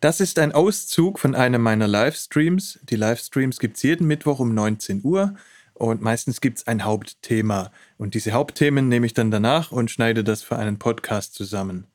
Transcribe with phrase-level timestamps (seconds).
[0.00, 2.78] Das ist ein Auszug von einem meiner Livestreams.
[2.84, 5.34] Die Livestreams gibt es jeden Mittwoch um 19 Uhr
[5.74, 7.70] und meistens gibt es ein Hauptthema.
[7.98, 11.86] Und diese Hauptthemen nehme ich dann danach und schneide das für einen Podcast zusammen.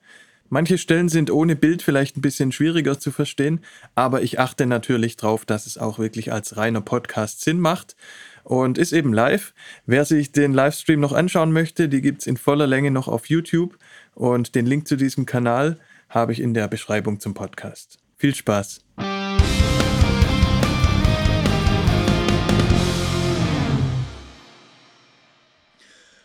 [0.49, 3.61] Manche Stellen sind ohne Bild vielleicht ein bisschen schwieriger zu verstehen,
[3.95, 7.95] aber ich achte natürlich darauf, dass es auch wirklich als reiner Podcast Sinn macht
[8.43, 9.55] und ist eben live.
[9.87, 13.25] Wer sich den Livestream noch anschauen möchte, die gibt es in voller Länge noch auf
[13.25, 13.79] YouTube
[14.13, 15.79] und den Link zu diesem Kanal
[16.15, 17.99] habe ich in der Beschreibung zum Podcast.
[18.15, 18.79] Viel Spaß!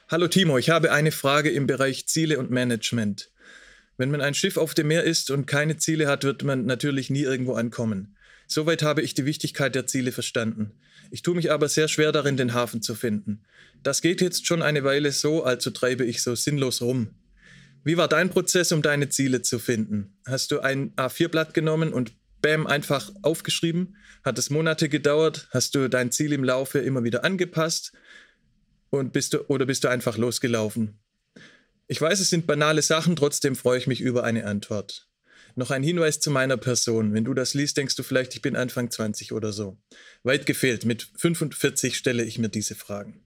[0.08, 3.30] Hallo Timo, ich habe eine Frage im Bereich Ziele und Management.
[3.96, 7.10] Wenn man ein Schiff auf dem Meer ist und keine Ziele hat, wird man natürlich
[7.10, 8.16] nie irgendwo ankommen.
[8.46, 10.70] Soweit habe ich die Wichtigkeit der Ziele verstanden.
[11.10, 13.42] Ich tue mich aber sehr schwer darin, den Hafen zu finden.
[13.82, 17.08] Das geht jetzt schon eine Weile so, also treibe ich so sinnlos rum.
[17.82, 20.18] Wie war dein Prozess, um deine Ziele zu finden?
[20.26, 22.12] Hast du ein A4-Blatt genommen und
[22.42, 23.96] bam, einfach aufgeschrieben?
[24.22, 25.48] Hat es Monate gedauert?
[25.50, 27.92] Hast du dein Ziel im Laufe immer wieder angepasst?
[28.90, 30.98] Und bist du, oder bist du einfach losgelaufen?
[31.86, 35.08] Ich weiß, es sind banale Sachen, trotzdem freue ich mich über eine Antwort.
[35.56, 37.14] Noch ein Hinweis zu meiner Person.
[37.14, 39.78] Wenn du das liest, denkst du vielleicht, ich bin Anfang 20 oder so.
[40.22, 40.84] Weit gefehlt.
[40.84, 43.24] Mit 45 stelle ich mir diese Fragen.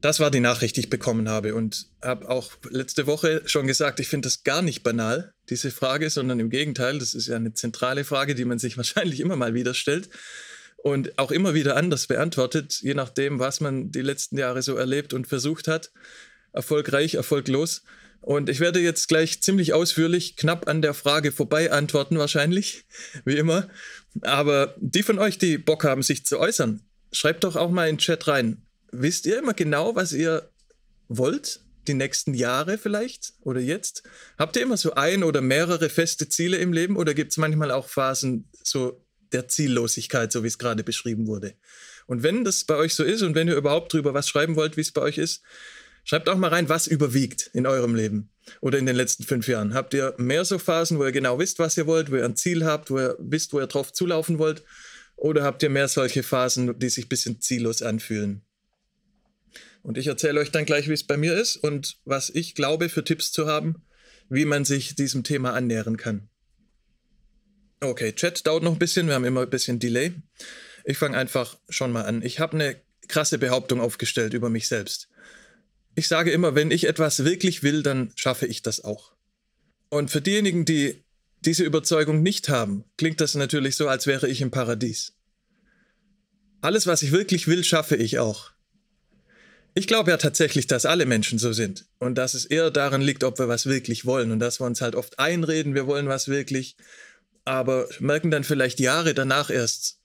[0.00, 4.00] Das war die Nachricht, die ich bekommen habe und habe auch letzte Woche schon gesagt,
[4.00, 7.52] ich finde das gar nicht banal, diese Frage, sondern im Gegenteil, das ist ja eine
[7.52, 10.08] zentrale Frage, die man sich wahrscheinlich immer mal wieder stellt
[10.78, 15.12] und auch immer wieder anders beantwortet, je nachdem, was man die letzten Jahre so erlebt
[15.12, 15.90] und versucht hat.
[16.52, 17.82] Erfolgreich, erfolglos.
[18.22, 22.86] Und ich werde jetzt gleich ziemlich ausführlich, knapp an der Frage vorbei antworten, wahrscheinlich,
[23.24, 23.68] wie immer.
[24.22, 26.80] Aber die von euch, die Bock haben, sich zu äußern,
[27.12, 30.50] schreibt doch auch mal in den Chat rein wisst ihr immer genau, was ihr
[31.08, 31.60] wollt?
[31.86, 34.02] Die nächsten Jahre vielleicht oder jetzt?
[34.38, 37.70] Habt ihr immer so ein oder mehrere feste Ziele im Leben oder gibt es manchmal
[37.70, 41.54] auch Phasen so der Ziellosigkeit, so wie es gerade beschrieben wurde?
[42.06, 44.76] Und wenn das bei euch so ist und wenn ihr überhaupt drüber was schreiben wollt,
[44.76, 45.42] wie es bei euch ist,
[46.04, 49.74] schreibt auch mal rein, was überwiegt in eurem Leben oder in den letzten fünf Jahren.
[49.74, 52.36] Habt ihr mehr so Phasen, wo ihr genau wisst, was ihr wollt, wo ihr ein
[52.36, 54.64] Ziel habt, wo ihr wisst, wo ihr drauf zulaufen wollt?
[55.16, 58.42] Oder habt ihr mehr solche Phasen, die sich ein bisschen ziellos anfühlen?
[59.82, 62.88] Und ich erzähle euch dann gleich, wie es bei mir ist und was ich glaube
[62.88, 63.82] für Tipps zu haben,
[64.28, 66.28] wie man sich diesem Thema annähern kann.
[67.80, 70.12] Okay, Chat dauert noch ein bisschen, wir haben immer ein bisschen Delay.
[70.84, 72.22] Ich fange einfach schon mal an.
[72.22, 72.76] Ich habe eine
[73.08, 75.08] krasse Behauptung aufgestellt über mich selbst.
[75.94, 79.12] Ich sage immer, wenn ich etwas wirklich will, dann schaffe ich das auch.
[79.88, 81.02] Und für diejenigen, die
[81.40, 85.14] diese Überzeugung nicht haben, klingt das natürlich so, als wäre ich im Paradies.
[86.60, 88.52] Alles, was ich wirklich will, schaffe ich auch.
[89.80, 93.24] Ich glaube ja tatsächlich, dass alle Menschen so sind und dass es eher daran liegt,
[93.24, 96.28] ob wir was wirklich wollen und dass wir uns halt oft einreden, wir wollen was
[96.28, 96.76] wirklich,
[97.46, 99.96] aber merken dann vielleicht Jahre danach erst,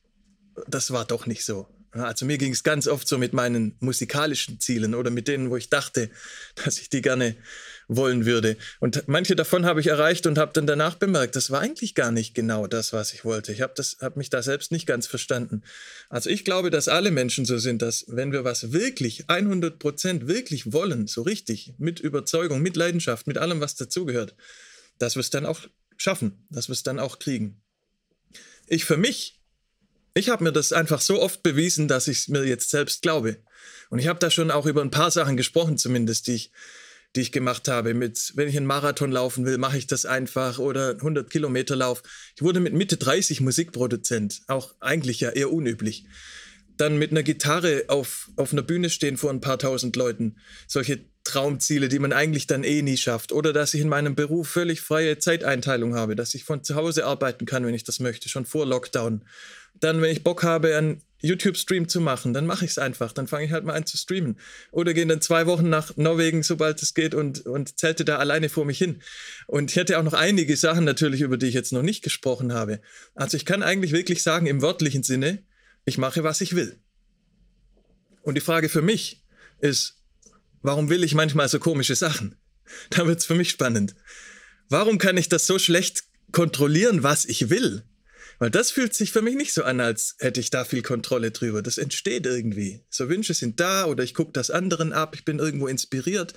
[0.66, 1.68] das war doch nicht so.
[1.92, 5.58] Also mir ging es ganz oft so mit meinen musikalischen Zielen oder mit denen, wo
[5.58, 6.10] ich dachte,
[6.64, 7.36] dass ich die gerne
[7.88, 8.58] wollen würde.
[8.80, 12.12] Und manche davon habe ich erreicht und habe dann danach bemerkt, das war eigentlich gar
[12.12, 13.52] nicht genau das, was ich wollte.
[13.52, 15.64] Ich habe hab mich da selbst nicht ganz verstanden.
[16.10, 20.28] Also ich glaube, dass alle Menschen so sind, dass wenn wir was wirklich 100 Prozent
[20.28, 24.36] wirklich wollen, so richtig, mit Überzeugung, mit Leidenschaft, mit allem, was dazugehört,
[24.98, 25.62] dass wir es dann auch
[25.98, 27.62] schaffen, dass wir es dann auch kriegen.
[28.68, 29.40] Ich für mich,
[30.14, 33.38] ich habe mir das einfach so oft bewiesen, dass ich es mir jetzt selbst glaube.
[33.90, 36.52] Und ich habe da schon auch über ein paar Sachen gesprochen, zumindest, die ich
[37.16, 37.94] die ich gemacht habe.
[37.94, 42.04] Mit, wenn ich einen Marathon laufen will, mache ich das einfach oder 100 Kilometer Lauf.
[42.36, 46.06] Ich wurde mit Mitte 30 Musikproduzent, auch eigentlich ja eher unüblich.
[46.78, 50.36] Dann mit einer Gitarre auf, auf einer Bühne stehen vor ein paar tausend Leuten.
[50.68, 53.34] Solche Traumziele, die man eigentlich dann eh nie schafft.
[53.34, 57.06] Oder dass ich in meinem Beruf völlig freie Zeiteinteilung habe, dass ich von zu Hause
[57.06, 59.26] arbeiten kann, wenn ich das möchte, schon vor Lockdown.
[59.74, 63.12] Dann, wenn ich Bock habe, an YouTube-Stream zu machen, dann mache ich es einfach.
[63.12, 64.38] Dann fange ich halt mal an zu streamen.
[64.72, 68.48] Oder gehe dann zwei Wochen nach Norwegen, sobald es geht, und, und zelte da alleine
[68.48, 69.02] vor mich hin.
[69.48, 72.54] Und ich hätte auch noch einige Sachen natürlich, über die ich jetzt noch nicht gesprochen
[72.54, 72.80] habe.
[73.16, 75.44] Also ich kann eigentlich wirklich sagen, im wörtlichen Sinne,
[75.86, 76.78] ich mache, was ich will.
[78.22, 79.24] Und die Frage für mich
[79.60, 79.96] ist,
[80.66, 82.36] warum will ich manchmal so komische Sachen?
[82.90, 83.96] Da wird es für mich spannend.
[84.70, 87.84] Warum kann ich das so schlecht kontrollieren, was ich will?
[88.40, 91.32] Weil das fühlt sich für mich nicht so an, als hätte ich da viel Kontrolle
[91.32, 91.62] drüber.
[91.62, 92.84] Das entsteht irgendwie.
[92.90, 96.34] So Wünsche sind da oder ich gucke das anderen ab, ich bin irgendwo inspiriert.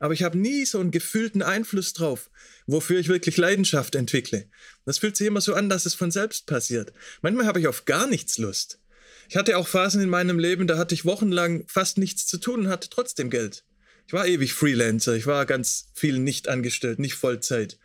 [0.00, 2.30] Aber ich habe nie so einen gefühlten Einfluss drauf,
[2.66, 4.48] wofür ich wirklich Leidenschaft entwickle.
[4.84, 6.92] Das fühlt sich immer so an, dass es von selbst passiert.
[7.20, 8.80] Manchmal habe ich auf gar nichts Lust.
[9.28, 12.60] Ich hatte auch Phasen in meinem Leben, da hatte ich wochenlang fast nichts zu tun
[12.60, 13.64] und hatte trotzdem Geld.
[14.06, 17.78] Ich war ewig Freelancer, ich war ganz viel nicht angestellt, nicht Vollzeit.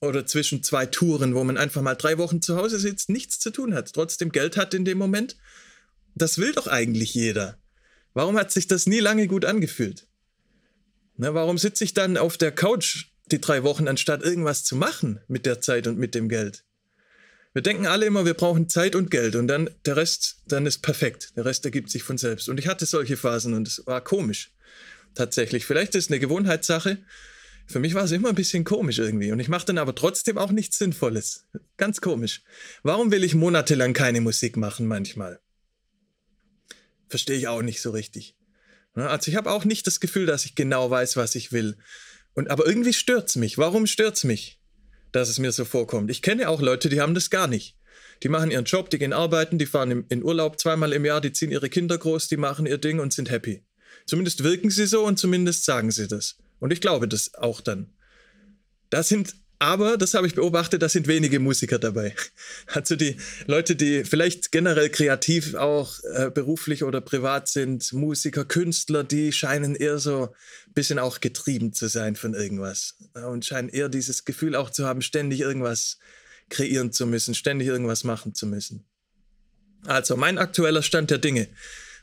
[0.00, 3.50] oder zwischen zwei Touren, wo man einfach mal drei Wochen zu Hause sitzt, nichts zu
[3.50, 5.36] tun hat, trotzdem Geld hat in dem Moment.
[6.14, 7.58] Das will doch eigentlich jeder.
[8.14, 10.06] Warum hat sich das nie lange gut angefühlt?
[11.16, 15.20] Na, warum sitze ich dann auf der Couch die drei Wochen, anstatt irgendwas zu machen
[15.28, 16.64] mit der Zeit und mit dem Geld?
[17.52, 20.78] Wir denken alle immer, wir brauchen Zeit und Geld und dann der Rest, dann ist
[20.78, 21.32] perfekt.
[21.36, 22.48] Der Rest ergibt sich von selbst.
[22.48, 24.52] Und ich hatte solche Phasen und es war komisch.
[25.14, 25.64] Tatsächlich.
[25.64, 26.98] Vielleicht ist es eine Gewohnheitssache.
[27.66, 29.30] Für mich war es immer ein bisschen komisch irgendwie.
[29.30, 31.46] Und ich mache dann aber trotzdem auch nichts Sinnvolles.
[31.76, 32.42] Ganz komisch.
[32.82, 35.40] Warum will ich monatelang keine Musik machen manchmal?
[37.08, 38.36] Verstehe ich auch nicht so richtig.
[38.94, 41.76] Also ich habe auch nicht das Gefühl, dass ich genau weiß, was ich will.
[42.34, 43.58] Und aber irgendwie stört es mich.
[43.58, 44.60] Warum stört es mich,
[45.12, 46.10] dass es mir so vorkommt?
[46.10, 47.76] Ich kenne auch Leute, die haben das gar nicht.
[48.22, 51.32] Die machen ihren Job, die gehen arbeiten, die fahren in Urlaub zweimal im Jahr, die
[51.32, 53.62] ziehen ihre Kinder groß, die machen ihr Ding und sind happy.
[54.08, 56.36] Zumindest wirken sie so und zumindest sagen sie das.
[56.60, 57.92] Und ich glaube das auch dann.
[58.88, 62.14] Das sind aber, das habe ich beobachtet, da sind wenige Musiker dabei.
[62.66, 63.16] Also die
[63.46, 69.74] Leute, die vielleicht generell kreativ auch äh, beruflich oder privat sind, Musiker, Künstler, die scheinen
[69.74, 70.34] eher so
[70.66, 72.94] ein bisschen auch getrieben zu sein von irgendwas.
[73.14, 75.98] Und scheinen eher dieses Gefühl auch zu haben, ständig irgendwas
[76.48, 78.84] kreieren zu müssen, ständig irgendwas machen zu müssen.
[79.86, 81.48] Also mein aktueller Stand der Dinge.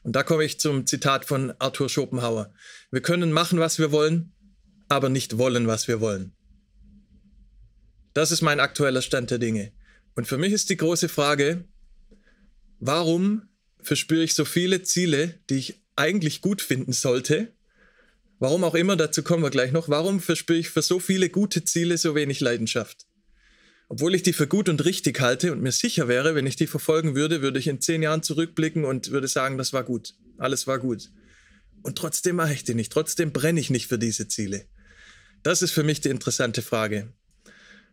[0.06, 2.54] Und da komme ich zum Zitat von Arthur Schopenhauer.
[2.92, 4.36] Wir können machen, was wir wollen,
[4.88, 6.36] aber nicht wollen, was wir wollen.
[8.14, 9.72] Das ist mein aktueller Stand der Dinge.
[10.14, 11.66] Und für mich ist die große Frage,
[12.80, 13.50] warum
[13.82, 17.56] verspüre ich so viele Ziele, die ich eigentlich gut finden sollte?
[18.38, 19.90] Warum auch immer, dazu kommen wir gleich noch.
[19.90, 23.05] Warum verspüre ich für so viele gute Ziele so wenig Leidenschaft?
[23.88, 26.68] Obwohl ich die für gut und richtig halte und mir sicher wäre, wenn ich die
[26.68, 30.16] verfolgen würde, würde ich in zehn Jahren zurückblicken und würde sagen, das war gut.
[30.38, 31.12] Alles war gut.
[31.84, 32.92] Und trotzdem mache ich die nicht.
[32.92, 34.66] Trotzdem brenne ich nicht für diese Ziele.
[35.44, 37.14] Das ist für mich die interessante Frage.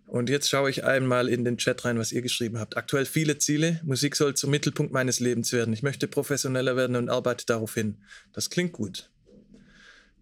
[0.06, 2.76] Und jetzt schaue ich einmal in den Chat rein, was ihr geschrieben habt.
[2.76, 3.80] Aktuell viele Ziele.
[3.84, 5.72] Musik soll zum Mittelpunkt meines Lebens werden.
[5.74, 7.98] Ich möchte professioneller werden und arbeite darauf hin.
[8.32, 9.10] Das klingt gut.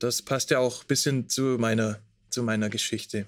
[0.01, 2.01] Das passt ja auch ein bisschen zu meiner,
[2.31, 3.27] zu meiner Geschichte.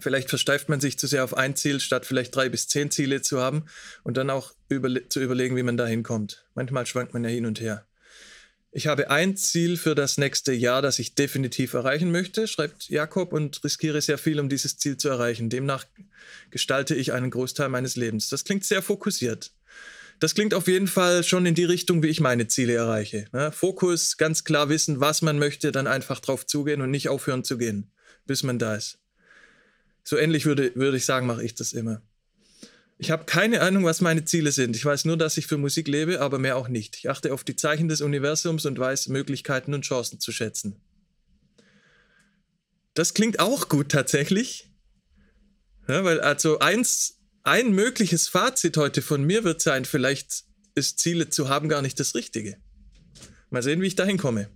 [0.00, 3.22] Vielleicht versteift man sich zu sehr auf ein Ziel, statt vielleicht drei bis zehn Ziele
[3.22, 3.64] zu haben
[4.04, 6.44] und dann auch überle zu überlegen, wie man da hinkommt.
[6.54, 7.86] Manchmal schwankt man ja hin und her.
[8.76, 13.32] Ich habe ein Ziel für das nächste Jahr, das ich definitiv erreichen möchte, schreibt Jakob,
[13.32, 15.48] und riskiere sehr viel, um dieses Ziel zu erreichen.
[15.48, 15.86] Demnach
[16.50, 18.28] gestalte ich einen Großteil meines Lebens.
[18.28, 19.52] Das klingt sehr fokussiert.
[20.18, 23.26] Das klingt auf jeden Fall schon in die Richtung, wie ich meine Ziele erreiche.
[23.32, 23.50] Ne?
[23.50, 27.56] Fokus, ganz klar wissen, was man möchte, dann einfach drauf zugehen und nicht aufhören zu
[27.56, 27.90] gehen,
[28.26, 28.98] bis man da ist.
[30.08, 32.00] So ähnlich würde, würde ich sagen, mache ich das immer.
[32.96, 34.76] Ich habe keine Ahnung, was meine Ziele sind.
[34.76, 36.96] Ich weiß nur, dass ich für Musik lebe, aber mehr auch nicht.
[36.96, 40.80] Ich achte auf die Zeichen des Universums und weiß Möglichkeiten und Chancen zu schätzen.
[42.94, 44.70] Das klingt auch gut tatsächlich.
[45.88, 50.44] Ja, weil also eins, ein mögliches Fazit heute von mir wird sein, vielleicht
[50.76, 52.58] ist Ziele zu haben gar nicht das Richtige.
[53.50, 54.50] Mal sehen, wie ich dahin komme.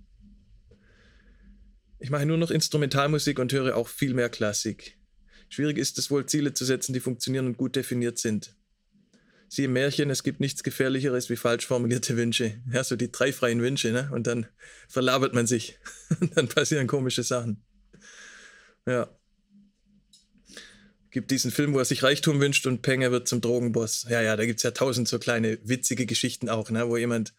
[1.99, 4.97] Ich mache nur noch Instrumentalmusik und höre auch viel mehr Klassik.
[5.51, 8.55] Schwierig ist es wohl, Ziele zu setzen, die funktionieren und gut definiert sind.
[9.49, 12.61] Sie im Märchen, es gibt nichts Gefährlicheres wie falsch formulierte Wünsche.
[12.71, 14.09] Ja, so die drei freien Wünsche, ne?
[14.13, 14.47] Und dann
[14.87, 15.77] verlabert man sich.
[16.21, 17.61] Und dann passieren komische Sachen.
[18.85, 19.09] Ja.
[21.09, 24.05] Gibt diesen Film, wo er sich Reichtum wünscht und Penge wird zum Drogenboss.
[24.09, 26.87] Ja, ja, da gibt es ja tausend so kleine witzige Geschichten auch, ne?
[26.87, 27.33] Wo jemand,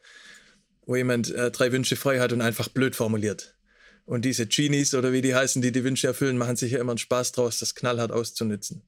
[0.85, 3.57] wo jemand äh, drei Wünsche frei hat und einfach blöd formuliert.
[4.05, 6.93] Und diese Genies oder wie die heißen, die die Wünsche erfüllen, machen sich ja immer
[6.93, 8.83] einen Spaß draus, das knallhart auszunützen.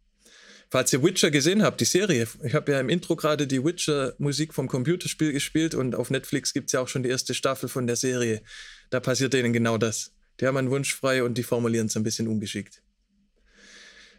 [0.71, 4.53] Falls ihr Witcher gesehen habt, die Serie, ich habe ja im Intro gerade die Witcher-Musik
[4.53, 7.87] vom Computerspiel gespielt und auf Netflix gibt es ja auch schon die erste Staffel von
[7.87, 8.43] der Serie.
[8.91, 10.13] Da passiert denen genau das.
[10.41, 12.83] Die haben einen Wunsch frei und die formulieren es ein bisschen ungeschickt.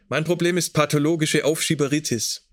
[0.07, 2.47] Mein Problem ist pathologische Aufschieberitis.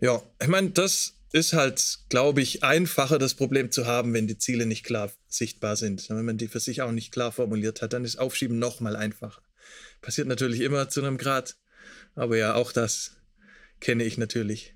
[0.00, 4.38] Ja, ich meine, das ist halt, glaube ich, einfacher, das Problem zu haben, wenn die
[4.38, 6.08] Ziele nicht klar sichtbar sind.
[6.10, 8.96] Wenn man die für sich auch nicht klar formuliert hat, dann ist Aufschieben noch mal
[8.96, 9.42] einfacher.
[10.00, 11.56] Passiert natürlich immer zu einem Grad,
[12.14, 13.12] aber ja, auch das
[13.78, 14.74] kenne ich natürlich.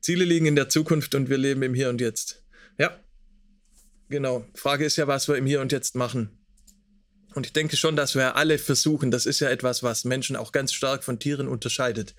[0.00, 2.44] Ziele liegen in der Zukunft und wir leben im Hier und Jetzt.
[2.78, 3.00] Ja,
[4.10, 4.46] genau.
[4.54, 6.38] Frage ist ja, was wir im Hier und Jetzt machen.
[7.34, 10.52] Und ich denke schon, dass wir alle versuchen, das ist ja etwas, was Menschen auch
[10.52, 12.14] ganz stark von Tieren unterscheidet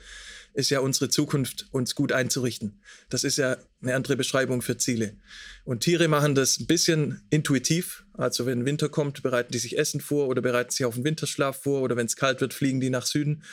[0.54, 2.82] ist ja unsere Zukunft, uns gut einzurichten.
[3.10, 5.16] Das ist ja eine andere Beschreibung für Ziele.
[5.64, 8.06] Und Tiere machen das ein bisschen intuitiv.
[8.14, 11.62] Also wenn Winter kommt, bereiten die sich Essen vor oder bereiten sich auf den Winterschlaf
[11.62, 13.44] vor oder wenn es kalt wird, fliegen die nach Süden.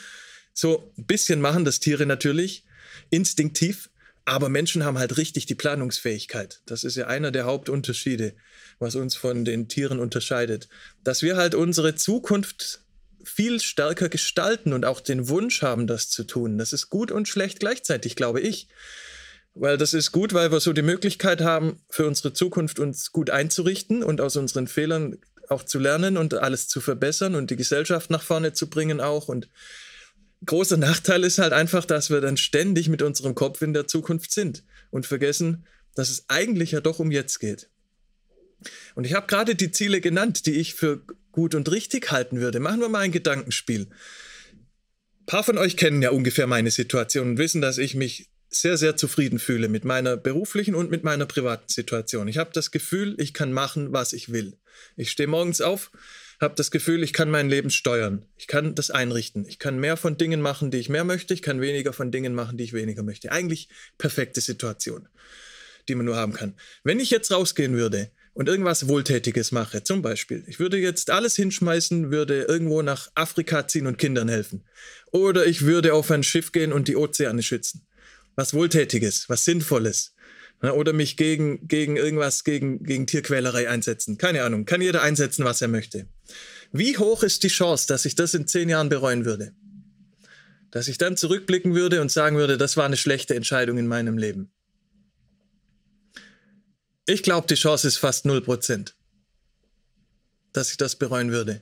[0.53, 2.65] So ein bisschen machen das Tiere natürlich
[3.09, 3.89] instinktiv,
[4.25, 6.61] aber Menschen haben halt richtig die Planungsfähigkeit.
[6.65, 8.33] Das ist ja einer der Hauptunterschiede,
[8.79, 10.67] was uns von den Tieren unterscheidet.
[11.03, 12.81] Dass wir halt unsere Zukunft
[13.27, 16.57] viel stärker gestalten und auch den Wunsch haben, das zu tun.
[16.57, 18.67] Das ist gut und schlecht gleichzeitig, glaube ich.
[19.53, 23.29] Weil das ist gut, weil wir so die Möglichkeit haben, für unsere Zukunft uns gut
[23.29, 25.17] einzurichten und aus unseren Fehlern
[25.49, 29.27] auch zu lernen und alles zu verbessern und die Gesellschaft nach vorne zu bringen auch.
[29.29, 29.49] Und
[30.45, 34.31] großer Nachteil ist halt einfach, dass wir dann ständig mit unserem Kopf in der Zukunft
[34.31, 35.65] sind und vergessen,
[35.95, 37.69] dass es eigentlich ja doch um jetzt geht.
[38.95, 41.01] Und ich habe gerade die Ziele genannt, die ich für
[41.37, 42.59] gut und richtig halten würde.
[42.59, 43.81] Machen wir mal ein Gedankenspiel.
[43.81, 48.75] Ein paar von euch kennen ja ungefähr meine Situation und wissen, dass ich mich sehr,
[48.75, 52.27] sehr zufrieden fühle mit meiner beruflichen und mit meiner privaten Situation.
[52.27, 54.57] Ich habe das Gefühl, ich kann machen, was ich will.
[54.95, 55.91] Ich stehe morgens auf,
[56.41, 58.25] habe das Gefühl, ich kann mein Leben steuern.
[58.35, 59.45] Ich kann das einrichten.
[59.47, 61.35] Ich kann mehr von Dingen machen, die ich mehr möchte.
[61.35, 63.31] Ich kann weniger von Dingen machen, die ich weniger möchte.
[63.31, 65.07] Eigentlich perfekte Situation,
[65.87, 66.55] die man nur haben kann.
[66.83, 71.35] Wenn ich jetzt rausgehen würde und irgendwas Wohltätiges mache, zum Beispiel, ich würde jetzt alles
[71.35, 74.63] hinschmeißen, würde irgendwo nach Afrika ziehen und Kindern helfen.
[75.11, 77.87] Oder ich würde auf ein Schiff gehen und die Ozeane schützen.
[78.35, 80.13] Was Wohltätiges, was Sinnvolles.
[80.61, 84.19] Oder mich gegen, gegen irgendwas, gegen, gegen Tierquälerei einsetzen.
[84.19, 86.05] Keine Ahnung, kann jeder einsetzen, was er möchte.
[86.71, 89.53] Wie hoch ist die Chance, dass ich das in zehn Jahren bereuen würde?
[90.69, 94.19] Dass ich dann zurückblicken würde und sagen würde, das war eine schlechte Entscheidung in meinem
[94.19, 94.51] Leben.
[97.09, 98.93] Ich glaube, die Chance ist fast 0%,
[100.51, 101.61] dass ich das bereuen würde.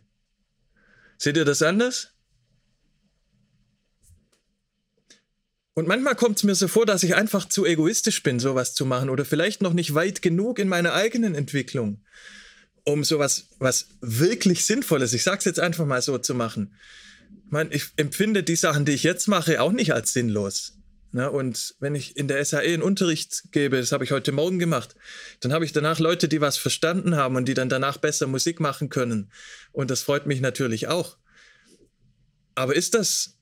[1.20, 2.10] Seht ihr das anders?
[5.75, 8.88] Und manchmal kommt es mir so vor, dass ich einfach zu egoistisch bin, sowas zu
[8.88, 12.02] machen oder vielleicht noch nicht weit genug in meiner eigenen Entwicklung,
[12.84, 16.74] um sowas was wirklich Sinnvolles, ich sag's jetzt einfach mal so zu machen.
[17.46, 20.74] Ich, meine, ich empfinde die Sachen, die ich jetzt mache, auch nicht als sinnlos.
[21.12, 21.32] Ne?
[21.32, 24.96] Und wenn ich in der SAE einen Unterricht gebe, das habe ich heute Morgen gemacht,
[25.40, 28.60] dann habe ich danach Leute, die was verstanden haben und die dann danach besser Musik
[28.60, 29.32] machen können.
[29.72, 31.18] Und das freut mich natürlich auch.
[32.56, 33.38] Aber ist das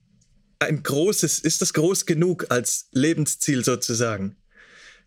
[0.59, 4.37] ein großes, ist das groß genug als Lebensziel sozusagen?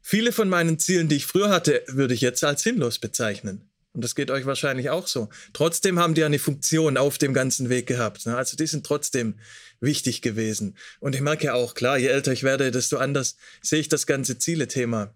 [0.03, 3.69] Viele von meinen Zielen, die ich früher hatte, würde ich jetzt als sinnlos bezeichnen.
[3.97, 5.31] Und das geht euch wahrscheinlich auch so.
[5.55, 8.26] Trotzdem haben die eine Funktion auf dem ganzen Weg gehabt.
[8.26, 8.37] Ne?
[8.37, 9.37] Also die sind trotzdem
[9.81, 10.76] wichtig gewesen.
[11.00, 14.07] Und ich merke ja auch, klar, je älter ich werde, desto anders sehe ich das
[14.07, 15.15] ganze Ziele-Thema.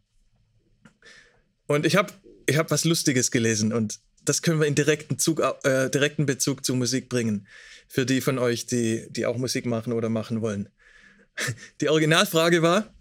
[1.66, 2.14] Und ich habe
[2.46, 6.64] ich hab was Lustiges gelesen und das können wir in direkten, Zug, äh, direkten Bezug
[6.64, 7.46] zu Musik bringen.
[7.86, 10.70] Für die von euch, die, die auch Musik machen oder machen wollen.
[11.82, 12.94] Die Originalfrage war,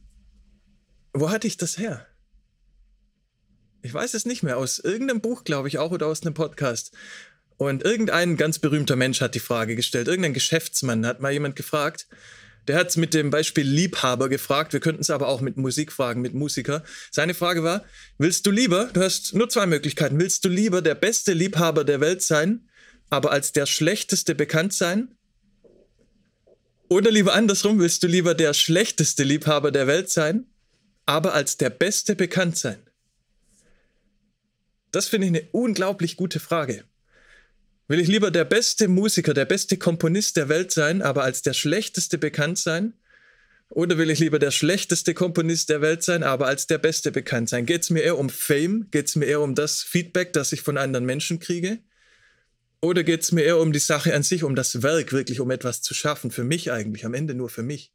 [1.13, 2.05] wo hatte ich das her?
[3.81, 6.91] Ich weiß es nicht mehr, aus irgendeinem Buch, glaube ich, auch oder aus einem Podcast.
[7.57, 10.07] Und irgendein ganz berühmter Mensch hat die Frage gestellt.
[10.07, 12.07] Irgendein Geschäftsmann hat mal jemand gefragt.
[12.67, 14.73] Der hat es mit dem Beispiel Liebhaber gefragt.
[14.73, 16.83] Wir könnten es aber auch mit Musik fragen, mit Musiker.
[17.11, 17.83] Seine Frage war,
[18.17, 21.99] willst du lieber, du hast nur zwei Möglichkeiten, willst du lieber der beste Liebhaber der
[21.99, 22.69] Welt sein,
[23.09, 25.15] aber als der schlechteste bekannt sein?
[26.89, 30.45] Oder lieber andersrum, willst du lieber der schlechteste Liebhaber der Welt sein,
[31.05, 32.88] aber als der beste bekannt sein?
[34.91, 36.83] Das finde ich eine unglaublich gute Frage.
[37.87, 41.53] Will ich lieber der beste Musiker, der beste Komponist der Welt sein, aber als der
[41.53, 42.93] schlechteste bekannt sein?
[43.69, 47.49] Oder will ich lieber der schlechteste Komponist der Welt sein, aber als der beste bekannt
[47.49, 47.65] sein?
[47.65, 48.87] Geht es mir eher um Fame?
[48.91, 51.79] Geht es mir eher um das Feedback, das ich von anderen Menschen kriege?
[52.81, 55.51] Oder geht es mir eher um die Sache an sich, um das Werk, wirklich um
[55.51, 56.31] etwas zu schaffen?
[56.31, 57.91] Für mich eigentlich, am Ende nur für mich.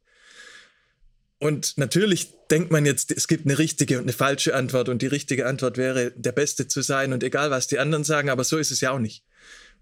[1.39, 5.07] Und natürlich denkt man jetzt, es gibt eine richtige und eine falsche Antwort und die
[5.07, 8.57] richtige Antwort wäre, der Beste zu sein und egal, was die anderen sagen, aber so
[8.57, 9.23] ist es ja auch nicht.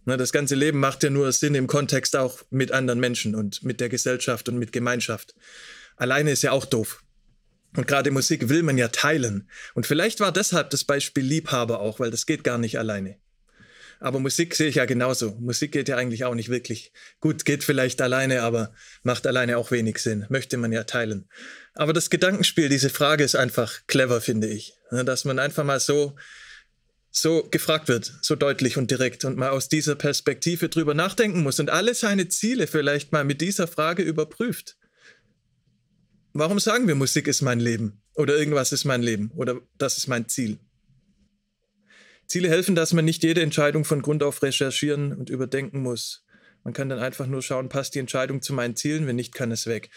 [0.05, 3.63] Ne, das ganze Leben macht ja nur Sinn im Kontext auch mit anderen Menschen und
[3.63, 5.35] mit der Gesellschaft und mit Gemeinschaft.
[5.95, 7.03] Alleine ist ja auch doof.
[7.75, 9.49] Und gerade Musik will man ja teilen.
[9.73, 13.17] Und vielleicht war deshalb das Beispiel Liebhaber auch, weil das geht gar nicht alleine.
[14.03, 15.31] Aber Musik sehe ich ja genauso.
[15.39, 16.91] Musik geht ja eigentlich auch nicht wirklich.
[17.21, 20.25] Gut, geht vielleicht alleine, aber macht alleine auch wenig Sinn.
[20.27, 21.29] Möchte man ja teilen.
[21.73, 24.77] Aber das Gedankenspiel, diese Frage ist einfach clever, finde ich.
[24.91, 26.17] Dass man einfach mal so,
[27.11, 31.61] so gefragt wird, so deutlich und direkt und mal aus dieser Perspektive drüber nachdenken muss
[31.61, 34.75] und alle seine Ziele vielleicht mal mit dieser Frage überprüft.
[36.33, 38.01] Warum sagen wir, Musik ist mein Leben?
[38.15, 39.31] Oder irgendwas ist mein Leben?
[39.37, 40.59] Oder das ist mein Ziel?
[42.27, 46.25] Ziele helfen, dass man nicht jede Entscheidung von Grund auf recherchieren und überdenken muss.
[46.63, 49.51] Man kann dann einfach nur schauen, passt die Entscheidung zu meinen Zielen, wenn nicht, kann
[49.51, 49.89] es weg.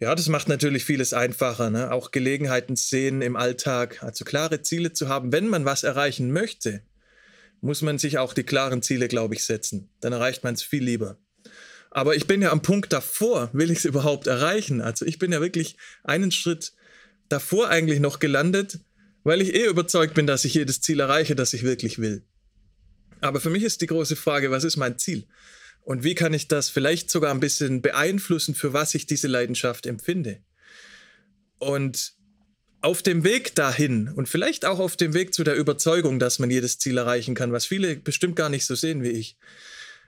[0.00, 1.92] Ja, das macht natürlich vieles einfacher, ne?
[1.92, 5.30] auch Gelegenheiten sehen im Alltag, also klare Ziele zu haben.
[5.30, 6.82] Wenn man was erreichen möchte,
[7.60, 9.90] muss man sich auch die klaren Ziele, glaube ich, setzen.
[10.00, 11.18] Dann erreicht man es viel lieber.
[11.90, 14.80] Aber ich bin ja am Punkt davor, will ich es überhaupt erreichen?
[14.80, 16.72] Also ich bin ja wirklich einen Schritt
[17.28, 18.80] davor eigentlich noch gelandet,
[19.24, 22.22] weil ich eh überzeugt bin, dass ich jedes Ziel erreiche, das ich wirklich will.
[23.20, 25.26] Aber für mich ist die große Frage, was ist mein Ziel?
[25.82, 29.86] Und wie kann ich das vielleicht sogar ein bisschen beeinflussen, für was ich diese Leidenschaft
[29.86, 30.38] empfinde?
[31.58, 32.14] Und
[32.82, 36.50] auf dem Weg dahin und vielleicht auch auf dem Weg zu der Überzeugung, dass man
[36.50, 39.36] jedes Ziel erreichen kann, was viele bestimmt gar nicht so sehen wie ich.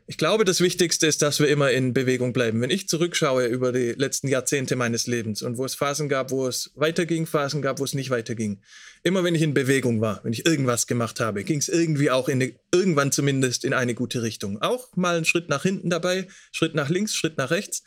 [0.07, 2.61] Ich glaube, das Wichtigste ist, dass wir immer in Bewegung bleiben.
[2.61, 6.47] Wenn ich zurückschaue über die letzten Jahrzehnte meines Lebens und wo es Phasen gab, wo
[6.47, 8.61] es weiterging, Phasen gab, wo es nicht weiterging.
[9.05, 12.29] Immer wenn ich in Bewegung war, wenn ich irgendwas gemacht habe, ging es irgendwie auch
[12.29, 14.61] in eine, irgendwann zumindest in eine gute Richtung.
[14.61, 17.85] Auch mal einen Schritt nach hinten dabei, Schritt nach links, Schritt nach rechts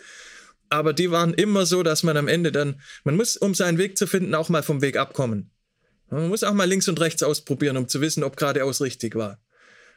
[0.69, 3.97] aber die waren immer so, dass man am Ende dann, man muss, um seinen Weg
[3.97, 5.51] zu finden, auch mal vom Weg abkommen.
[6.09, 9.39] Man muss auch mal links und rechts ausprobieren, um zu wissen, ob geradeaus richtig war.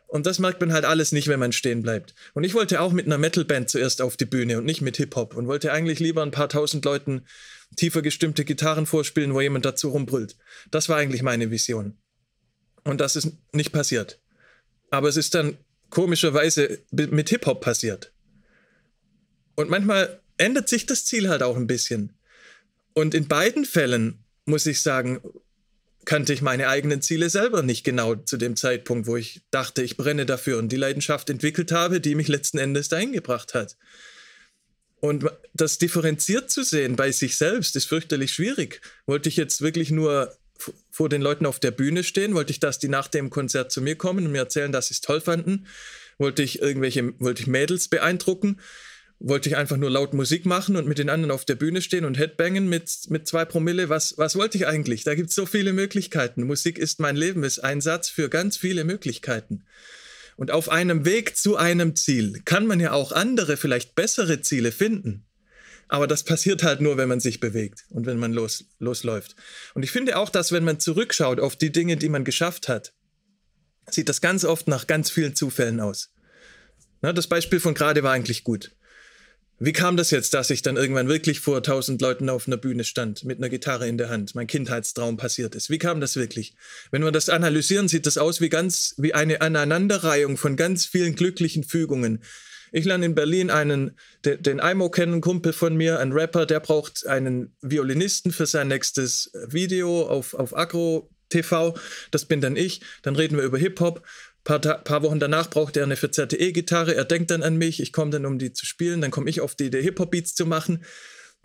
[0.08, 2.14] Und das merkt man halt alles nicht, wenn man stehen bleibt.
[2.32, 5.36] Und ich wollte auch mit einer Metalband zuerst auf die Bühne und nicht mit Hip-Hop
[5.36, 7.26] und wollte eigentlich lieber ein paar tausend Leuten
[7.76, 10.36] tiefer gestimmte Gitarren vorspielen, wo jemand dazu rumbrüllt.
[10.70, 11.98] Das war eigentlich meine Vision.
[12.84, 14.18] Und das ist nicht passiert.
[14.90, 15.58] Aber es ist dann
[15.90, 18.12] komischerweise mit Hip-Hop passiert.
[19.56, 22.14] Und manchmal ändert sich das Ziel halt auch ein bisschen.
[22.94, 25.20] Und in beiden Fällen, muss ich sagen,
[26.08, 29.98] kannte ich meine eigenen Ziele selber nicht genau zu dem Zeitpunkt, wo ich dachte, ich
[29.98, 33.76] brenne dafür und die Leidenschaft entwickelt habe, die mich letzten Endes dahin gebracht hat.
[35.00, 38.80] Und das differenziert zu sehen bei sich selbst ist fürchterlich schwierig.
[39.04, 40.34] Wollte ich jetzt wirklich nur
[40.90, 42.32] vor den Leuten auf der Bühne stehen?
[42.32, 44.94] Wollte ich, dass die nach dem Konzert zu mir kommen und mir erzählen, dass sie
[44.94, 45.66] es toll fanden?
[46.16, 48.62] Wollte ich irgendwelche, wollte ich Mädels beeindrucken?
[49.20, 52.04] Wollte ich einfach nur laut Musik machen und mit den anderen auf der Bühne stehen
[52.04, 53.88] und Headbangen mit, mit zwei Promille.
[53.88, 55.02] Was, was wollte ich eigentlich?
[55.02, 56.44] Da gibt es so viele Möglichkeiten.
[56.44, 59.64] Musik ist mein Leben, ist ein Satz für ganz viele Möglichkeiten.
[60.36, 64.70] Und auf einem Weg zu einem Ziel kann man ja auch andere, vielleicht bessere Ziele
[64.70, 65.24] finden.
[65.88, 69.34] Aber das passiert halt nur, wenn man sich bewegt und wenn man los, losläuft.
[69.74, 72.92] Und ich finde auch, dass wenn man zurückschaut auf die Dinge, die man geschafft hat,
[73.90, 76.12] sieht das ganz oft nach ganz vielen Zufällen aus.
[77.00, 78.72] Na, das Beispiel von gerade war eigentlich gut.
[79.60, 82.84] Wie kam das jetzt, dass ich dann irgendwann wirklich vor tausend Leuten auf einer Bühne
[82.84, 85.68] stand, mit einer Gitarre in der Hand, mein Kindheitstraum passiert ist?
[85.68, 86.54] Wie kam das wirklich?
[86.92, 91.16] Wenn wir das analysieren, sieht das aus wie ganz, wie eine Aneinanderreihung von ganz vielen
[91.16, 92.22] glücklichen Fügungen.
[92.70, 97.06] Ich lerne in Berlin einen, den, Aimo kennen, Kumpel von mir, ein Rapper, der braucht
[97.06, 101.74] einen Violinisten für sein nächstes Video auf, auf Agro TV.
[102.10, 102.80] Das bin dann ich.
[103.02, 104.02] Dann reden wir über Hip-Hop
[104.48, 106.94] paar, paar Wochen danach braucht er eine verzerrte E-Gitarre.
[106.94, 107.80] Er denkt dann an mich.
[107.80, 109.02] Ich komme dann, um die zu spielen.
[109.02, 110.84] Dann komme ich auf die Idee, Hip-Hop-Beats zu machen.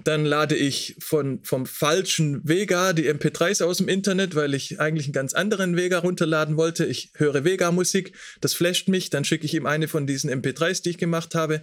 [0.03, 5.05] Dann lade ich von, vom falschen Vega die MP3s aus dem Internet, weil ich eigentlich
[5.05, 6.85] einen ganz anderen Vega runterladen wollte.
[6.85, 9.09] Ich höre Vega-Musik, das flasht mich.
[9.09, 11.61] Dann schicke ich ihm eine von diesen MP3s, die ich gemacht habe.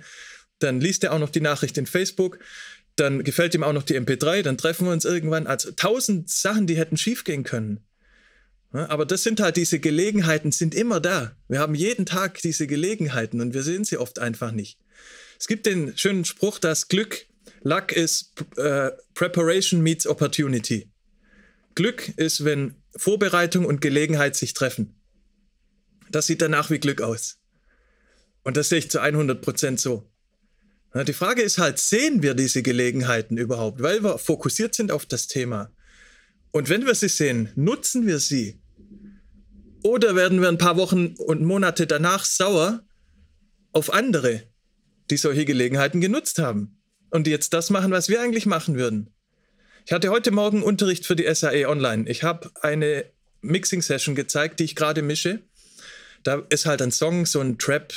[0.59, 2.39] Dann liest er auch noch die Nachricht in Facebook.
[2.97, 4.43] Dann gefällt ihm auch noch die MP3.
[4.43, 5.47] Dann treffen wir uns irgendwann.
[5.47, 7.81] Also tausend Sachen, die hätten schiefgehen können.
[8.73, 11.37] Aber das sind halt diese Gelegenheiten, sind immer da.
[11.49, 14.79] Wir haben jeden Tag diese Gelegenheiten und wir sehen sie oft einfach nicht.
[15.39, 17.27] Es gibt den schönen Spruch, dass Glück,
[17.63, 20.89] Luck is uh, Preparation meets Opportunity.
[21.75, 24.95] Glück ist, wenn Vorbereitung und Gelegenheit sich treffen.
[26.11, 27.39] Das sieht danach wie Glück aus.
[28.43, 30.09] Und das sehe ich zu 100 Prozent so.
[31.07, 35.29] Die Frage ist halt, sehen wir diese Gelegenheiten überhaupt, weil wir fokussiert sind auf das
[35.29, 35.71] Thema?
[36.53, 38.61] Und wenn wir sie sehen, nutzen wir sie.
[39.83, 42.85] Oder werden wir ein paar Wochen und Monate danach sauer
[43.73, 44.43] auf andere,
[45.11, 49.15] die solche Gelegenheiten genutzt haben und die jetzt das machen, was wir eigentlich machen würden.
[49.87, 52.09] Ich hatte heute Morgen Unterricht für die SAE Online.
[52.09, 53.07] Ich habe eine
[53.43, 55.41] Mixing-Session gezeigt, die ich gerade mische.
[56.23, 57.95] Da ist halt ein Song, so ein Trap,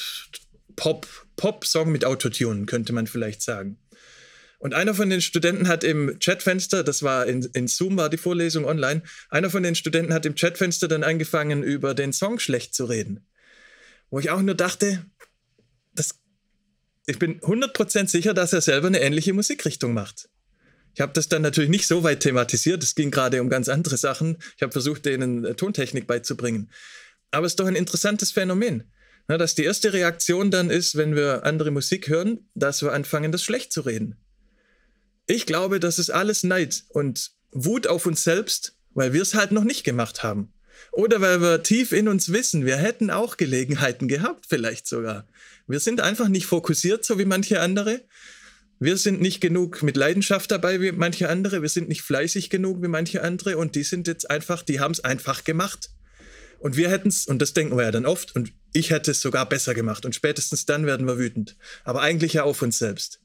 [0.75, 3.77] Pop, Pop-Song mit Autotune, könnte man vielleicht sagen.
[4.63, 8.15] Und einer von den Studenten hat im Chatfenster, das war in, in Zoom, war die
[8.15, 12.73] Vorlesung online, einer von den Studenten hat im Chatfenster dann angefangen, über den Song schlecht
[12.73, 13.27] zu reden.
[14.09, 15.05] Wo ich auch nur dachte,
[15.93, 16.15] das,
[17.07, 20.29] ich bin 100% sicher, dass er selber eine ähnliche Musikrichtung macht.
[20.93, 23.97] Ich habe das dann natürlich nicht so weit thematisiert, es ging gerade um ganz andere
[23.97, 24.37] Sachen.
[24.55, 26.71] Ich habe versucht, denen äh, Tontechnik beizubringen.
[27.31, 28.85] Aber es ist doch ein interessantes Phänomen.
[29.27, 33.43] dass die erste Reaktion dann ist, wenn wir andere Musik hören, dass wir anfangen, das
[33.43, 34.22] schlecht zu reden.
[35.25, 39.51] Ich glaube, das ist alles Neid und Wut auf uns selbst, weil wir es halt
[39.51, 40.51] noch nicht gemacht haben.
[40.91, 45.27] Oder weil wir tief in uns wissen, wir hätten auch Gelegenheiten gehabt, vielleicht sogar.
[45.67, 48.01] Wir sind einfach nicht fokussiert, so wie manche andere.
[48.79, 51.61] Wir sind nicht genug mit Leidenschaft dabei wie manche andere.
[51.61, 53.57] Wir sind nicht fleißig genug wie manche andere.
[53.57, 55.89] Und die sind jetzt einfach, die haben es einfach gemacht.
[56.59, 59.21] Und wir hätten es, und das denken wir ja dann oft, und ich hätte es
[59.21, 60.05] sogar besser gemacht.
[60.05, 61.55] Und spätestens dann werden wir wütend.
[61.85, 63.22] Aber eigentlich ja auf uns selbst.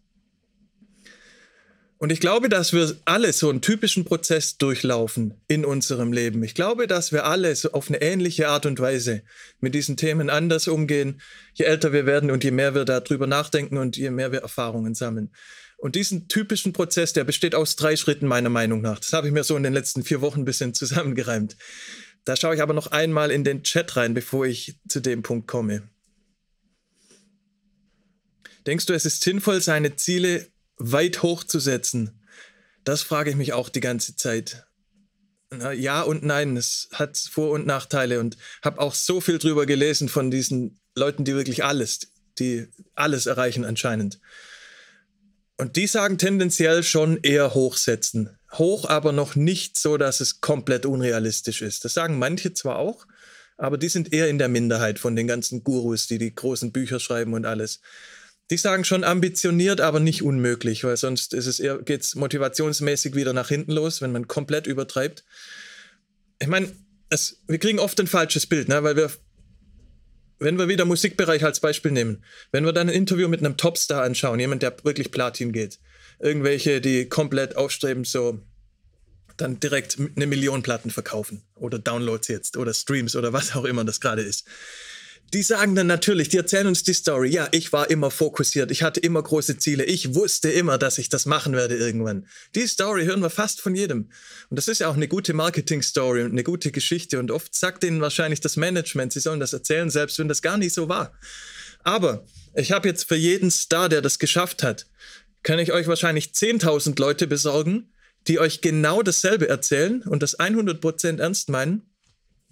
[2.00, 6.44] Und ich glaube, dass wir alle so einen typischen Prozess durchlaufen in unserem Leben.
[6.44, 9.22] Ich glaube, dass wir alle so auf eine ähnliche Art und Weise
[9.58, 11.20] mit diesen Themen anders umgehen,
[11.54, 14.94] je älter wir werden und je mehr wir darüber nachdenken und je mehr wir Erfahrungen
[14.94, 15.32] sammeln.
[15.76, 19.00] Und diesen typischen Prozess, der besteht aus drei Schritten meiner Meinung nach.
[19.00, 21.56] Das habe ich mir so in den letzten vier Wochen ein bisschen zusammengereimt.
[22.24, 25.48] Da schaue ich aber noch einmal in den Chat rein, bevor ich zu dem Punkt
[25.48, 25.88] komme.
[28.66, 30.46] Denkst du, es ist sinnvoll, seine Ziele
[30.78, 32.20] weit hochzusetzen?
[32.84, 34.66] Das frage ich mich auch die ganze Zeit.
[35.76, 40.08] Ja und nein, es hat Vor- und Nachteile und habe auch so viel drüber gelesen
[40.08, 42.00] von diesen Leuten, die wirklich alles,
[42.38, 44.20] die alles erreichen anscheinend.
[45.56, 48.38] Und die sagen tendenziell schon eher hochsetzen.
[48.52, 51.84] Hoch, aber noch nicht so, dass es komplett unrealistisch ist.
[51.84, 53.06] Das sagen manche zwar auch,
[53.56, 57.00] aber die sind eher in der Minderheit von den ganzen Gurus, die die großen Bücher
[57.00, 57.80] schreiben und alles.
[58.50, 63.34] Die sagen schon ambitioniert, aber nicht unmöglich, weil sonst ist es eher, geht's motivationsmäßig wieder
[63.34, 65.24] nach hinten los, wenn man komplett übertreibt.
[66.38, 66.72] Ich meine,
[67.46, 68.82] wir kriegen oft ein falsches Bild, ne?
[68.82, 69.10] weil wir,
[70.38, 74.02] wenn wir wieder Musikbereich als Beispiel nehmen, wenn wir dann ein Interview mit einem Topstar
[74.02, 75.78] anschauen, jemand, der wirklich Platin geht,
[76.18, 78.40] irgendwelche, die komplett aufstreben, so
[79.36, 83.84] dann direkt eine Million Platten verkaufen oder Downloads jetzt oder Streams oder was auch immer
[83.84, 84.46] das gerade ist
[85.34, 87.28] die sagen dann natürlich, die erzählen uns die Story.
[87.28, 91.08] Ja, ich war immer fokussiert, ich hatte immer große Ziele, ich wusste immer, dass ich
[91.08, 92.26] das machen werde irgendwann.
[92.54, 94.10] Die Story hören wir fast von jedem.
[94.48, 97.18] Und das ist ja auch eine gute Marketing-Story und eine gute Geschichte.
[97.18, 100.56] Und oft sagt ihnen wahrscheinlich das Management, sie sollen das erzählen, selbst wenn das gar
[100.56, 101.12] nicht so war.
[101.84, 104.86] Aber ich habe jetzt für jeden Star, der das geschafft hat,
[105.42, 107.92] kann ich euch wahrscheinlich 10.000 Leute besorgen,
[108.26, 111.87] die euch genau dasselbe erzählen und das 100% ernst meinen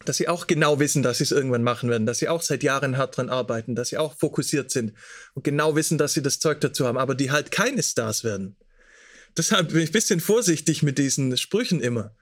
[0.04, 2.62] dass sie auch genau wissen, dass sie es irgendwann machen werden, dass sie auch seit
[2.62, 4.92] Jahren hart dran arbeiten, dass sie auch fokussiert sind
[5.34, 8.56] und genau wissen, dass sie das Zeug dazu haben, aber die halt keine Stars werden.
[9.36, 12.14] Deshalb bin ich ein bisschen vorsichtig mit diesen Sprüchen immer.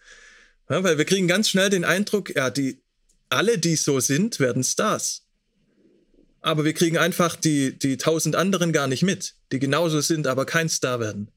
[0.69, 2.83] Ja, weil wir kriegen ganz schnell den Eindruck, ja, die,
[3.29, 5.27] alle, die so sind, werden Stars.
[6.41, 10.47] Aber wir kriegen einfach die, die tausend anderen gar nicht mit, die genauso sind, aber
[10.47, 11.34] kein Star werden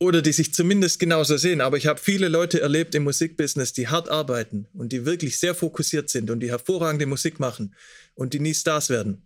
[0.00, 1.60] oder die sich zumindest genauso sehen.
[1.60, 5.54] Aber ich habe viele Leute erlebt im Musikbusiness, die hart arbeiten und die wirklich sehr
[5.54, 7.76] fokussiert sind und die hervorragende Musik machen
[8.14, 9.22] und die nie Stars werden.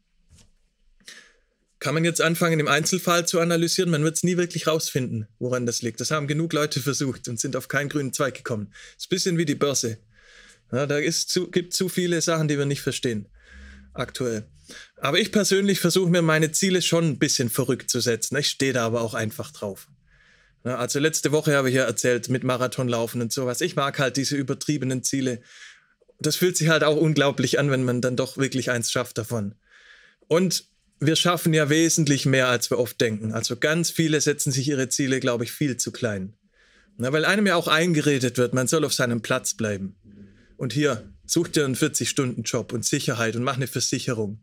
[1.79, 3.91] Kann man jetzt anfangen, im Einzelfall zu analysieren?
[3.91, 6.01] Man wird es nie wirklich rausfinden, woran das liegt.
[6.01, 8.73] Das haben genug Leute versucht und sind auf keinen grünen Zweig gekommen.
[8.97, 9.99] Ist ein bisschen wie die Börse.
[10.73, 13.29] Ja, da ist zu, gibt zu viele Sachen, die wir nicht verstehen
[13.95, 14.45] aktuell.
[14.97, 18.37] Aber ich persönlich versuche mir meine Ziele schon ein bisschen verrückt zu setzen.
[18.37, 19.89] Ich stehe da aber auch einfach drauf.
[20.65, 23.61] Ne, also letzte Woche habe ich ja erzählt mit Marathonlaufen und sowas.
[23.61, 25.43] Ich mag halt diese übertriebenen Ziele.
[26.19, 29.55] Das fühlt sich halt auch unglaublich an, wenn man dann doch wirklich eins schafft davon.
[30.27, 30.65] Und
[31.01, 33.33] wir schaffen ja wesentlich mehr, als wir oft denken.
[33.33, 36.33] Also ganz viele setzen sich ihre Ziele, glaube ich, viel zu klein.
[36.97, 39.97] Na, weil einem ja auch eingeredet wird, man soll auf seinem Platz bleiben.
[40.57, 44.43] Und hier, such dir einen 40-Stunden-Job und Sicherheit und mach eine Versicherung.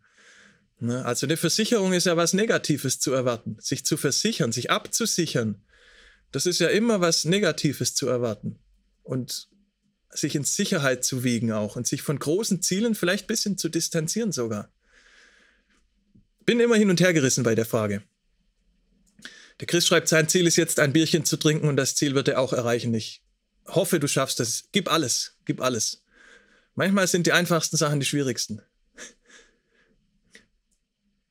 [0.80, 3.58] Na, also eine Versicherung ist ja was Negatives zu erwarten.
[3.60, 5.64] Sich zu versichern, sich abzusichern
[6.32, 8.60] das ist ja immer was Negatives zu erwarten.
[9.04, 9.50] Und
[10.13, 13.70] sich in Sicherheit zu wiegen auch und sich von großen Zielen vielleicht ein bisschen zu
[13.70, 14.72] distanzieren sogar.
[16.46, 18.04] Bin immer hin und her gerissen bei der Frage.
[19.60, 22.28] Der Chris schreibt, sein Ziel ist jetzt ein Bierchen zu trinken und das Ziel wird
[22.28, 22.94] er auch erreichen.
[22.94, 23.22] Ich
[23.67, 24.63] hoffe, du schaffst das.
[24.72, 26.04] Gib alles, gib alles.
[26.76, 28.62] Manchmal sind die einfachsten Sachen die schwierigsten.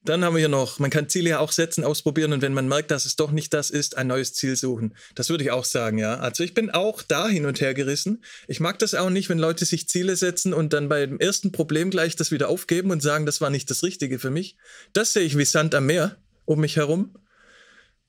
[0.03, 2.67] Dann haben wir hier noch, man kann Ziele ja auch setzen, ausprobieren und wenn man
[2.67, 4.95] merkt, dass es doch nicht das ist, ein neues Ziel suchen.
[5.15, 6.17] Das würde ich auch sagen, ja.
[6.17, 8.25] Also ich bin auch da hin und her gerissen.
[8.49, 11.91] Ich mag das auch nicht, wenn Leute sich Ziele setzen und dann beim ersten Problem
[11.91, 14.57] gleich das wieder aufgeben und sagen, das war nicht das Richtige für mich.
[14.95, 17.15] Das sehe ich wie Sand am Meer um mich herum.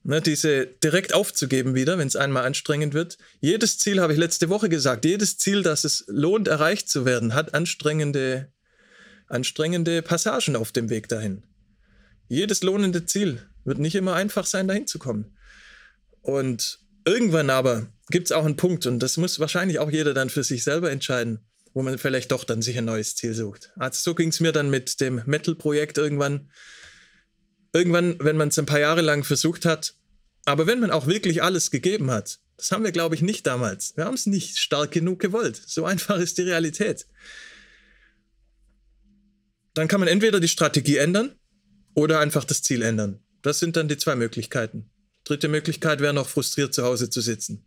[0.03, 3.17] Ne, diese direkt aufzugeben wieder, wenn es einmal anstrengend wird.
[3.41, 7.35] Jedes Ziel, habe ich letzte Woche gesagt, jedes Ziel, das es lohnt, erreicht zu werden,
[7.35, 8.47] hat anstrengende,
[9.27, 11.43] anstrengende Passagen auf dem Weg dahin
[12.31, 15.37] jedes lohnende Ziel wird nicht immer einfach sein, dahin zu kommen.
[16.21, 20.29] Und irgendwann aber gibt es auch einen Punkt, und das muss wahrscheinlich auch jeder dann
[20.29, 21.39] für sich selber entscheiden,
[21.73, 23.73] wo man vielleicht doch dann sich ein neues Ziel sucht.
[23.75, 26.49] Also so ging es mir dann mit dem Metal-Projekt irgendwann.
[27.73, 29.95] Irgendwann, wenn man es ein paar Jahre lang versucht hat,
[30.45, 33.97] aber wenn man auch wirklich alles gegeben hat, das haben wir, glaube ich, nicht damals.
[33.97, 35.61] Wir haben es nicht stark genug gewollt.
[35.65, 37.07] So einfach ist die Realität.
[39.73, 41.35] Dann kann man entweder die Strategie ändern
[41.93, 43.19] oder einfach das Ziel ändern.
[43.41, 44.89] Das sind dann die zwei Möglichkeiten.
[45.23, 47.65] Dritte Möglichkeit wäre noch frustriert zu Hause zu sitzen.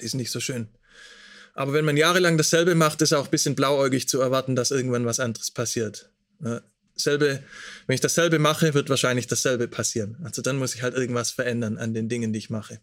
[0.00, 0.68] Die ist nicht so schön.
[1.54, 5.06] Aber wenn man jahrelang dasselbe macht, ist auch ein bisschen blauäugig zu erwarten, dass irgendwann
[5.06, 6.10] was anderes passiert.
[6.44, 6.60] Ja,
[6.94, 7.42] selbe,
[7.86, 10.18] wenn ich dasselbe mache, wird wahrscheinlich dasselbe passieren.
[10.22, 12.80] Also dann muss ich halt irgendwas verändern an den Dingen, die ich mache.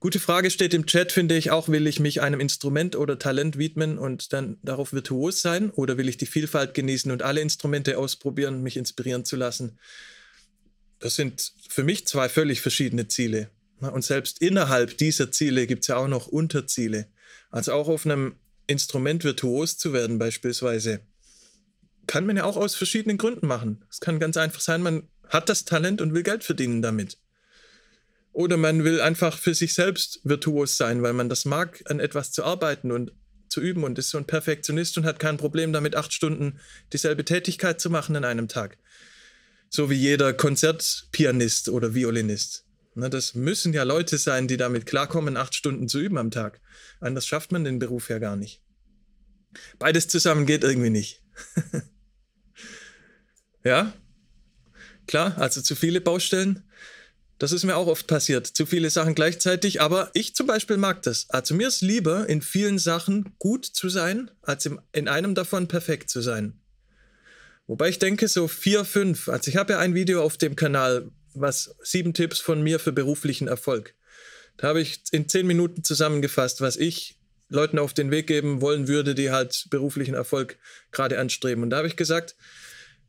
[0.00, 3.58] Gute Frage steht im Chat, finde ich auch, will ich mich einem Instrument oder Talent
[3.58, 7.98] widmen und dann darauf virtuos sein oder will ich die Vielfalt genießen und alle Instrumente
[7.98, 9.76] ausprobieren, mich inspirieren zu lassen?
[11.00, 13.50] Das sind für mich zwei völlig verschiedene Ziele.
[13.80, 17.06] Und selbst innerhalb dieser Ziele gibt es ja auch noch Unterziele.
[17.50, 18.36] Also auch auf einem
[18.68, 21.00] Instrument virtuos zu werden beispielsweise,
[22.06, 23.84] kann man ja auch aus verschiedenen Gründen machen.
[23.90, 27.18] Es kann ganz einfach sein, man hat das Talent und will Geld verdienen damit.
[28.32, 32.30] Oder man will einfach für sich selbst virtuos sein, weil man das mag, an etwas
[32.30, 33.12] zu arbeiten und
[33.48, 36.60] zu üben und ist so ein Perfektionist und hat kein Problem damit, acht Stunden
[36.92, 38.78] dieselbe Tätigkeit zu machen in einem Tag.
[39.70, 42.64] So wie jeder Konzertpianist oder Violinist.
[42.94, 46.60] Das müssen ja Leute sein, die damit klarkommen, acht Stunden zu üben am Tag.
[47.00, 48.60] Anders schafft man den Beruf ja gar nicht.
[49.78, 51.22] Beides zusammen geht irgendwie nicht.
[53.64, 53.92] ja?
[55.06, 56.67] Klar, also zu viele Baustellen.
[57.38, 58.46] Das ist mir auch oft passiert.
[58.46, 59.80] Zu viele Sachen gleichzeitig.
[59.80, 61.30] Aber ich zum Beispiel mag das.
[61.30, 66.10] Also mir ist lieber, in vielen Sachen gut zu sein, als in einem davon perfekt
[66.10, 66.60] zu sein.
[67.68, 69.28] Wobei ich denke, so vier, fünf.
[69.28, 72.92] Also ich habe ja ein Video auf dem Kanal, was sieben Tipps von mir für
[72.92, 73.94] beruflichen Erfolg.
[74.56, 78.88] Da habe ich in zehn Minuten zusammengefasst, was ich Leuten auf den Weg geben wollen
[78.88, 80.58] würde, die halt beruflichen Erfolg
[80.90, 81.62] gerade anstreben.
[81.62, 82.34] Und da habe ich gesagt,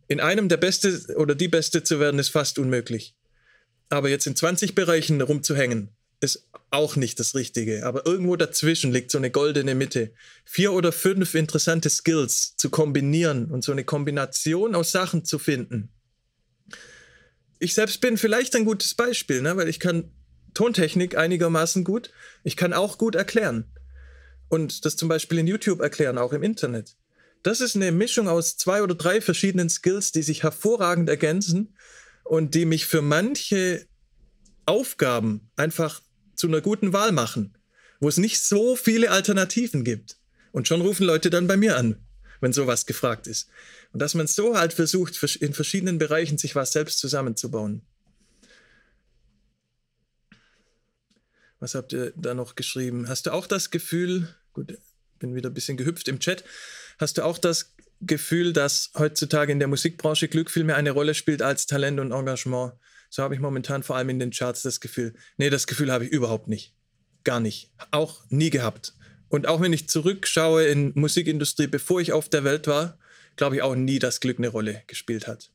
[0.07, 3.15] in einem der Beste oder die Beste zu werden, ist fast unmöglich.
[3.89, 5.89] Aber jetzt in 20 Bereichen rumzuhängen,
[6.21, 7.85] ist auch nicht das Richtige.
[7.85, 10.11] Aber irgendwo dazwischen liegt so eine goldene Mitte.
[10.45, 15.89] Vier oder fünf interessante Skills zu kombinieren und so eine Kombination aus Sachen zu finden.
[17.57, 19.57] Ich selbst bin vielleicht ein gutes Beispiel, ne?
[19.57, 20.11] weil ich kann
[20.53, 22.11] Tontechnik einigermaßen gut.
[22.43, 23.65] Ich kann auch gut erklären.
[24.49, 26.95] Und das zum Beispiel in YouTube erklären, auch im Internet.
[27.43, 31.75] Das ist eine Mischung aus zwei oder drei verschiedenen Skills, die sich hervorragend ergänzen
[32.29, 33.87] und die mich für manche
[34.67, 36.03] Aufgaben einfach
[36.35, 37.57] zu einer guten Wahl machen,
[37.99, 40.17] wo es nicht so viele Alternativen gibt.
[40.51, 41.95] Und schon rufen Leute dann bei mir an,
[42.39, 43.49] wenn sowas gefragt ist.
[43.93, 47.81] Und dass man so halt versucht, in verschiedenen Bereichen sich was selbst zusammenzubauen.
[51.59, 53.09] Was habt ihr da noch geschrieben?
[53.09, 54.77] Hast du auch das Gefühl, gut,
[55.17, 56.43] bin wieder ein bisschen gehüpft im Chat,
[56.99, 61.13] hast du auch das Gefühl, dass heutzutage in der Musikbranche Glück viel mehr eine Rolle
[61.13, 62.73] spielt als Talent und Engagement.
[63.09, 65.13] So habe ich momentan vor allem in den Charts das Gefühl.
[65.37, 66.75] Nee, das Gefühl habe ich überhaupt nicht.
[67.23, 67.71] Gar nicht.
[67.91, 68.93] Auch nie gehabt.
[69.27, 72.97] Und auch wenn ich zurückschaue in Musikindustrie, bevor ich auf der Welt war,
[73.35, 75.51] glaube ich auch nie, dass Glück eine Rolle gespielt hat.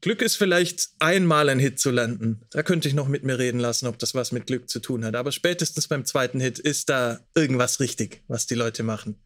[0.00, 2.42] Glück ist vielleicht einmal ein Hit zu landen.
[2.50, 5.02] Da könnte ich noch mit mir reden lassen, ob das was mit Glück zu tun
[5.02, 5.16] hat.
[5.16, 9.18] Aber spätestens beim zweiten Hit ist da irgendwas richtig, was die Leute machen.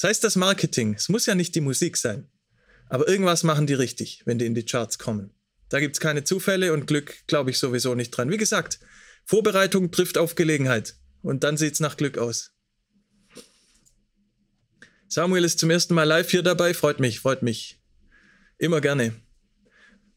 [0.00, 0.94] Das heißt das Marketing.
[0.94, 2.26] Es muss ja nicht die Musik sein.
[2.88, 5.34] Aber irgendwas machen die richtig, wenn die in die Charts kommen.
[5.68, 8.30] Da gibt es keine Zufälle und Glück glaube ich sowieso nicht dran.
[8.30, 8.80] Wie gesagt,
[9.26, 10.94] Vorbereitung trifft auf Gelegenheit.
[11.20, 12.52] Und dann sieht es nach Glück aus.
[15.06, 16.72] Samuel ist zum ersten Mal live hier dabei.
[16.72, 17.78] Freut mich, freut mich.
[18.56, 19.12] Immer gerne.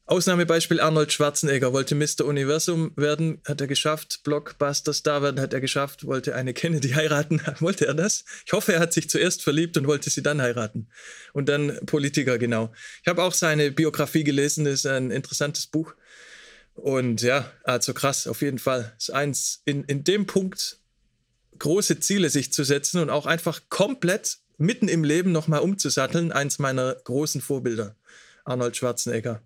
[0.05, 2.25] Ausnahmebeispiel Arnold Schwarzenegger wollte Mr.
[2.25, 4.19] Universum werden, hat er geschafft.
[4.25, 6.05] Blockbuster Star werden hat er geschafft.
[6.05, 8.25] Wollte eine Kennedy heiraten, wollte er das?
[8.45, 10.89] Ich hoffe, er hat sich zuerst verliebt und wollte sie dann heiraten.
[11.31, 12.73] Und dann Politiker, genau.
[13.01, 15.93] Ich habe auch seine Biografie gelesen, das ist ein interessantes Buch.
[16.73, 18.93] Und ja, also krass, auf jeden Fall.
[18.97, 20.79] Ist eins, in, in dem Punkt
[21.59, 26.59] große Ziele sich zu setzen und auch einfach komplett mitten im Leben nochmal umzusatteln, eins
[26.59, 27.95] meiner großen Vorbilder,
[28.43, 29.41] Arnold Schwarzenegger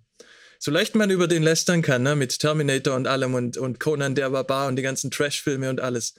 [0.60, 2.16] so leicht man über den lästern kann, ne?
[2.16, 6.16] mit Terminator und allem und, und Conan der Barbar und die ganzen Trash-Filme und alles.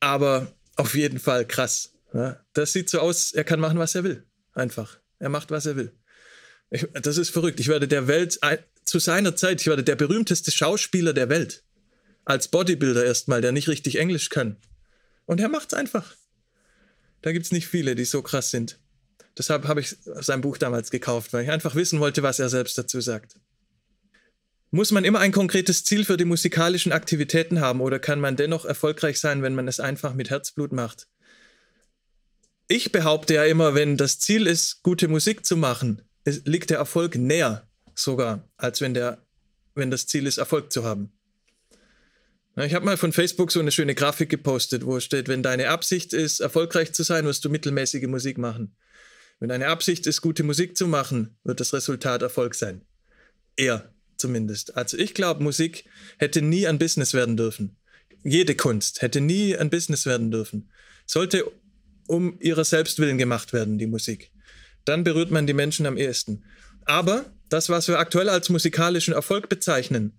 [0.00, 1.92] Aber auf jeden Fall krass.
[2.12, 2.38] Ne?
[2.52, 4.24] Das sieht so aus, er kann machen, was er will.
[4.54, 4.98] Einfach.
[5.18, 5.92] Er macht, was er will.
[6.70, 7.60] Ich, das ist verrückt.
[7.60, 8.38] Ich werde der Welt,
[8.84, 11.64] zu seiner Zeit, ich werde der berühmteste Schauspieler der Welt.
[12.24, 14.56] Als Bodybuilder erstmal, der nicht richtig Englisch kann.
[15.26, 16.14] Und er macht's einfach.
[17.22, 18.78] Da gibt es nicht viele, die so krass sind.
[19.36, 22.76] Deshalb habe ich sein Buch damals gekauft, weil ich einfach wissen wollte, was er selbst
[22.76, 23.36] dazu sagt.
[24.70, 28.66] Muss man immer ein konkretes Ziel für die musikalischen Aktivitäten haben oder kann man dennoch
[28.66, 31.08] erfolgreich sein, wenn man es einfach mit Herzblut macht?
[32.68, 36.02] Ich behaupte ja immer, wenn das Ziel ist, gute Musik zu machen,
[36.44, 39.26] liegt der Erfolg näher sogar, als wenn, der,
[39.74, 41.12] wenn das Ziel ist, Erfolg zu haben.
[42.56, 46.12] Ich habe mal von Facebook so eine schöne Grafik gepostet, wo steht, wenn deine Absicht
[46.12, 48.76] ist, erfolgreich zu sein, wirst du mittelmäßige Musik machen.
[49.38, 52.84] Wenn deine Absicht ist, gute Musik zu machen, wird das Resultat Erfolg sein.
[53.56, 54.76] Eher zumindest.
[54.76, 55.84] Also ich glaube, Musik
[56.18, 57.76] hätte nie ein Business werden dürfen.
[58.24, 60.70] Jede Kunst hätte nie ein Business werden dürfen.
[61.06, 61.50] Sollte
[62.06, 64.32] um ihrer selbst willen gemacht werden, die Musik.
[64.84, 66.44] Dann berührt man die Menschen am ehesten.
[66.84, 70.18] Aber das, was wir aktuell als musikalischen Erfolg bezeichnen,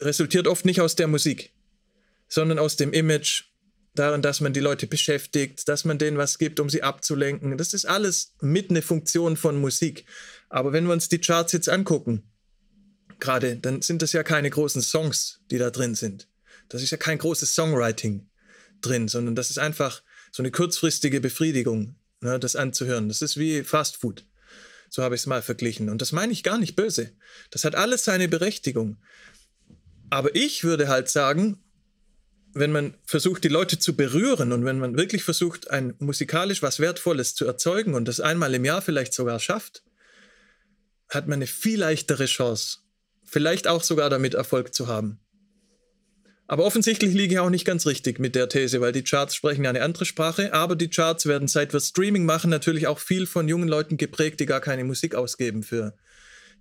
[0.00, 1.52] resultiert oft nicht aus der Musik,
[2.28, 3.44] sondern aus dem Image,
[3.98, 7.56] darin, dass man die Leute beschäftigt, dass man denen was gibt, um sie abzulenken.
[7.58, 10.04] Das ist alles mit eine Funktion von Musik.
[10.48, 12.22] Aber wenn wir uns die Charts jetzt angucken,
[13.18, 16.28] gerade, dann sind das ja keine großen Songs, die da drin sind.
[16.68, 18.28] Das ist ja kein großes Songwriting
[18.80, 23.08] drin, sondern das ist einfach so eine kurzfristige Befriedigung, ne, das anzuhören.
[23.08, 24.24] Das ist wie Fast Food.
[24.90, 25.88] So habe ich es mal verglichen.
[25.88, 27.12] Und das meine ich gar nicht böse.
[27.50, 28.98] Das hat alles seine Berechtigung.
[30.10, 31.62] Aber ich würde halt sagen,
[32.54, 36.80] wenn man versucht, die Leute zu berühren und wenn man wirklich versucht, ein musikalisch was
[36.80, 39.82] Wertvolles zu erzeugen und das einmal im Jahr vielleicht sogar schafft,
[41.08, 42.78] hat man eine viel leichtere Chance,
[43.24, 45.20] vielleicht auch sogar damit Erfolg zu haben.
[46.48, 49.64] Aber offensichtlich liege ich auch nicht ganz richtig mit der These, weil die Charts sprechen
[49.64, 53.26] ja eine andere Sprache, aber die Charts werden seit wir Streaming machen natürlich auch viel
[53.26, 55.94] von jungen Leuten geprägt, die gar keine Musik ausgeben für,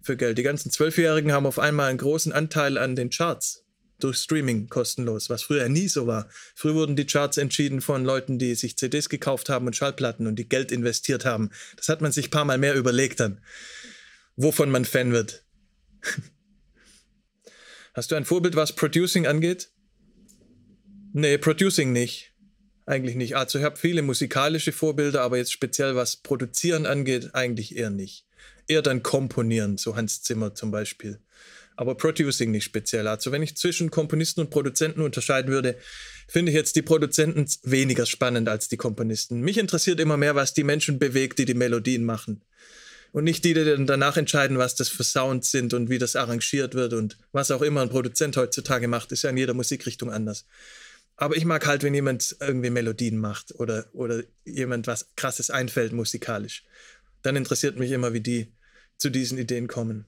[0.01, 0.39] für Geld.
[0.39, 3.65] Die ganzen Zwölfjährigen haben auf einmal einen großen Anteil an den Charts
[3.99, 6.27] durch Streaming kostenlos, was früher nie so war.
[6.55, 10.35] Früher wurden die Charts entschieden von Leuten, die sich CDs gekauft haben und Schallplatten und
[10.37, 11.51] die Geld investiert haben.
[11.77, 13.39] Das hat man sich ein paar Mal mehr überlegt dann,
[14.35, 15.43] wovon man Fan wird.
[17.93, 19.69] Hast du ein Vorbild, was Producing angeht?
[21.13, 22.33] Nee, Producing nicht.
[22.85, 23.37] Eigentlich nicht.
[23.37, 28.25] Also ich habe viele musikalische Vorbilder, aber jetzt speziell was Produzieren angeht, eigentlich eher nicht.
[28.67, 31.19] Eher dann Komponieren, so Hans Zimmer zum Beispiel.
[31.77, 33.07] Aber Producing nicht speziell.
[33.07, 35.77] Also wenn ich zwischen Komponisten und Produzenten unterscheiden würde,
[36.27, 39.41] finde ich jetzt die Produzenten weniger spannend als die Komponisten.
[39.41, 42.43] Mich interessiert immer mehr, was die Menschen bewegt, die die Melodien machen
[43.15, 46.17] und nicht die, die dann danach entscheiden, was das für Sounds sind und wie das
[46.17, 50.11] arrangiert wird und was auch immer ein Produzent heutzutage macht, ist ja in jeder Musikrichtung
[50.11, 50.45] anders.
[51.15, 55.93] Aber ich mag halt, wenn jemand irgendwie Melodien macht oder, oder jemand was krasses einfällt
[55.93, 56.65] musikalisch.
[57.21, 58.51] Dann interessiert mich immer, wie die
[58.97, 60.03] zu diesen Ideen kommen.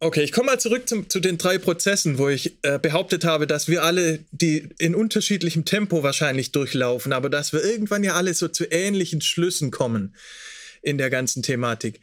[0.00, 3.46] Okay, ich komme mal zurück zum, zu den drei Prozessen, wo ich äh, behauptet habe,
[3.46, 8.34] dass wir alle die in unterschiedlichem Tempo wahrscheinlich durchlaufen, aber dass wir irgendwann ja alle
[8.34, 10.14] so zu ähnlichen Schlüssen kommen
[10.82, 12.00] in der ganzen Thematik.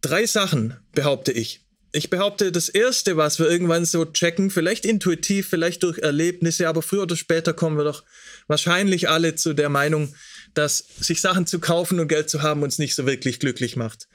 [0.00, 1.60] Drei Sachen, behaupte ich.
[1.92, 6.82] Ich behaupte, das Erste, was wir irgendwann so checken, vielleicht intuitiv, vielleicht durch Erlebnisse, aber
[6.82, 8.02] früher oder später kommen wir doch
[8.48, 10.12] wahrscheinlich alle zu der Meinung,
[10.54, 14.08] dass sich Sachen zu kaufen und Geld zu haben uns nicht so wirklich glücklich macht.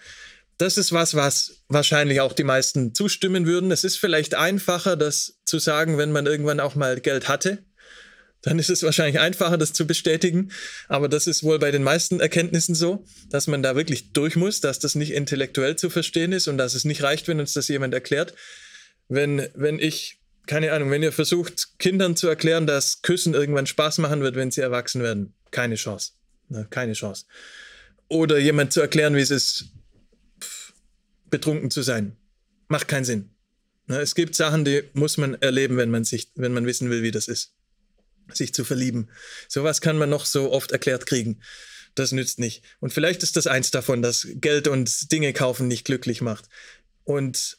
[0.57, 3.71] Das ist was, was wahrscheinlich auch die meisten zustimmen würden.
[3.71, 7.63] Es ist vielleicht einfacher, das zu sagen, wenn man irgendwann auch mal Geld hatte
[8.41, 10.51] dann ist es wahrscheinlich einfacher, das zu bestätigen.
[10.87, 14.61] Aber das ist wohl bei den meisten Erkenntnissen so, dass man da wirklich durch muss,
[14.61, 17.67] dass das nicht intellektuell zu verstehen ist und dass es nicht reicht, wenn uns das
[17.67, 18.33] jemand erklärt.
[19.09, 23.97] Wenn, wenn ich, keine Ahnung, wenn ihr versucht, Kindern zu erklären, dass Küssen irgendwann Spaß
[23.97, 26.13] machen wird, wenn sie erwachsen werden, keine Chance.
[26.47, 27.25] Ne, keine Chance.
[28.07, 29.65] Oder jemand zu erklären, wie es ist,
[31.29, 32.15] betrunken zu sein.
[32.67, 33.31] Macht keinen Sinn.
[33.87, 37.03] Ne, es gibt Sachen, die muss man erleben, wenn man sich, wenn man wissen will,
[37.03, 37.58] wie das ist
[38.33, 39.09] sich zu verlieben.
[39.47, 41.41] Sowas kann man noch so oft erklärt kriegen.
[41.95, 42.63] Das nützt nicht.
[42.79, 46.45] Und vielleicht ist das eins davon, dass Geld und Dinge kaufen nicht glücklich macht.
[47.03, 47.57] Und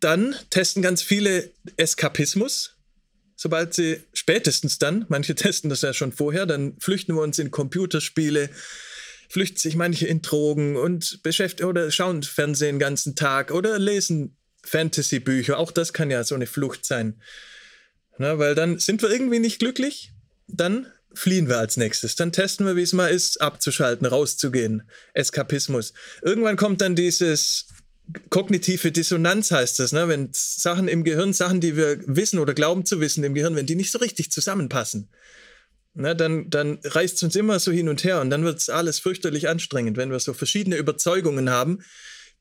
[0.00, 2.76] dann testen ganz viele Eskapismus.
[3.36, 7.50] Sobald sie spätestens dann, manche testen das ja schon vorher, dann flüchten wir uns in
[7.50, 8.50] Computerspiele,
[9.28, 14.36] flüchten sich manche in Drogen und beschäftigen oder schauen Fernsehen den ganzen Tag oder lesen
[14.64, 15.58] Fantasy-Bücher.
[15.58, 17.20] Auch das kann ja so eine Flucht sein.
[18.18, 20.12] Na, weil dann sind wir irgendwie nicht glücklich,
[20.46, 22.16] dann fliehen wir als nächstes.
[22.16, 24.82] Dann testen wir, wie es mal ist, abzuschalten, rauszugehen.
[25.14, 25.92] Eskapismus.
[26.22, 27.66] Irgendwann kommt dann dieses
[28.30, 30.08] kognitive Dissonanz, heißt das, ne?
[30.08, 33.66] wenn Sachen im Gehirn, Sachen, die wir wissen oder glauben zu wissen im Gehirn, wenn
[33.66, 35.08] die nicht so richtig zusammenpassen.
[35.96, 38.68] Ne, dann, dann reißt es uns immer so hin und her und dann wird es
[38.68, 41.84] alles fürchterlich anstrengend, wenn wir so verschiedene Überzeugungen haben,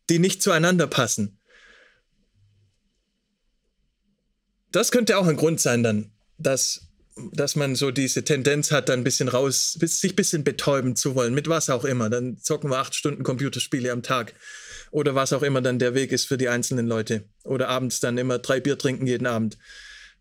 [0.10, 1.38] die nicht zueinander passen.
[4.74, 6.88] Das könnte auch ein Grund sein dann, dass,
[7.32, 11.16] dass man so diese Tendenz hat, dann ein bisschen raus, sich ein bisschen betäuben zu
[11.16, 12.10] wollen, mit was auch immer.
[12.10, 14.34] Dann zocken wir acht Stunden Computerspiele am Tag
[14.92, 17.24] oder was auch immer dann der Weg ist für die einzelnen Leute.
[17.44, 19.58] Oder abends dann immer drei Bier trinken jeden Abend.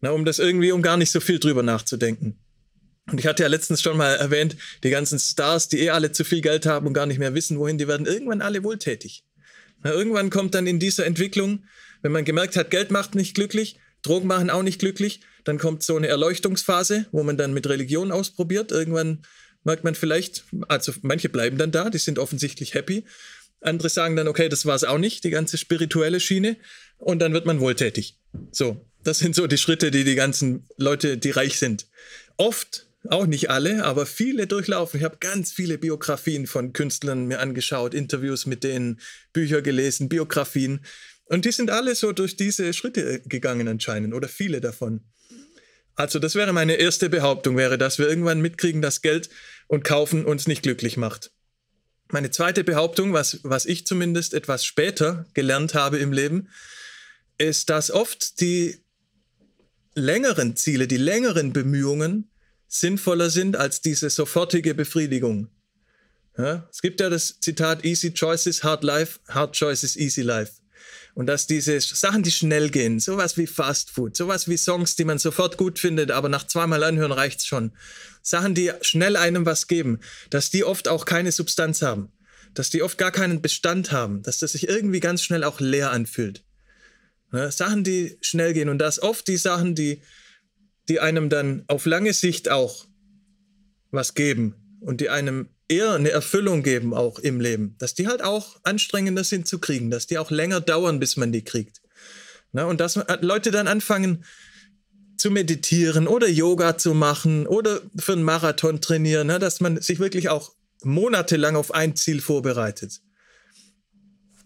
[0.01, 2.39] Na, um das irgendwie, um gar nicht so viel drüber nachzudenken.
[3.11, 6.25] Und ich hatte ja letztens schon mal erwähnt, die ganzen Stars, die eh alle zu
[6.25, 9.25] viel Geld haben und gar nicht mehr wissen, wohin, die werden irgendwann alle wohltätig.
[9.83, 11.65] Na, irgendwann kommt dann in dieser Entwicklung,
[12.03, 15.21] wenn man gemerkt hat, Geld macht nicht glücklich, Drogen machen auch nicht glücklich.
[15.45, 18.71] Dann kommt so eine Erleuchtungsphase, wo man dann mit Religion ausprobiert.
[18.71, 19.23] Irgendwann
[19.65, 23.05] merkt man vielleicht, also manche bleiben dann da, die sind offensichtlich happy.
[23.61, 26.57] Andere sagen dann, okay, das war es auch nicht, die ganze spirituelle Schiene.
[26.99, 28.19] Und dann wird man wohltätig.
[28.51, 31.87] So, das sind so die Schritte, die die ganzen Leute, die reich sind,
[32.37, 34.99] oft, auch nicht alle, aber viele durchlaufen.
[34.99, 39.01] Ich habe ganz viele Biografien von Künstlern mir angeschaut, Interviews mit denen,
[39.33, 40.85] Bücher gelesen, Biografien
[41.27, 45.01] Und die sind alle so durch diese Schritte gegangen anscheinend oder viele davon.
[45.95, 49.29] Also das wäre meine erste Behauptung, wäre, dass wir irgendwann mitkriegen, dass Geld
[49.67, 51.33] und Kaufen uns nicht glücklich macht.
[52.11, 56.49] Meine zweite Behauptung, was, was ich zumindest etwas später gelernt habe im Leben,
[57.39, 58.85] ist, dass oft die
[59.95, 62.31] längeren Ziele, die längeren Bemühungen
[62.69, 65.49] sinnvoller sind als diese sofortige Befriedigung.
[66.39, 70.62] Ja, es gibt ja das Zitat Easy Choices, Hard Life, Hard Choices, Easy Life.
[71.15, 75.05] Und dass diese Sachen, die schnell gehen, sowas wie Fast Food, sowas wie Songs, die
[75.05, 77.73] man sofort gut findet, aber nach zweimal anhören reicht's schon.
[78.23, 80.01] Sachen, die schnell einem was geben,
[80.31, 82.13] dass die oft auch keine Substanz haben.
[82.55, 85.91] Dass die oft gar keinen Bestand haben, dass das sich irgendwie ganz schnell auch leer
[85.91, 86.45] anfühlt.
[87.31, 87.51] Ne?
[87.51, 90.03] Sachen, die schnell gehen und das oft die Sachen, die,
[90.89, 92.87] die einem dann auf lange Sicht auch
[93.91, 98.23] was geben und die einem eher eine Erfüllung geben auch im Leben, dass die halt
[98.23, 101.81] auch anstrengender sind zu kriegen, dass die auch länger dauern, bis man die kriegt.
[102.53, 104.25] Na, und dass Leute dann anfangen
[105.17, 109.99] zu meditieren oder Yoga zu machen oder für einen Marathon trainieren, na, dass man sich
[109.99, 110.53] wirklich auch
[110.83, 113.01] monatelang auf ein Ziel vorbereitet.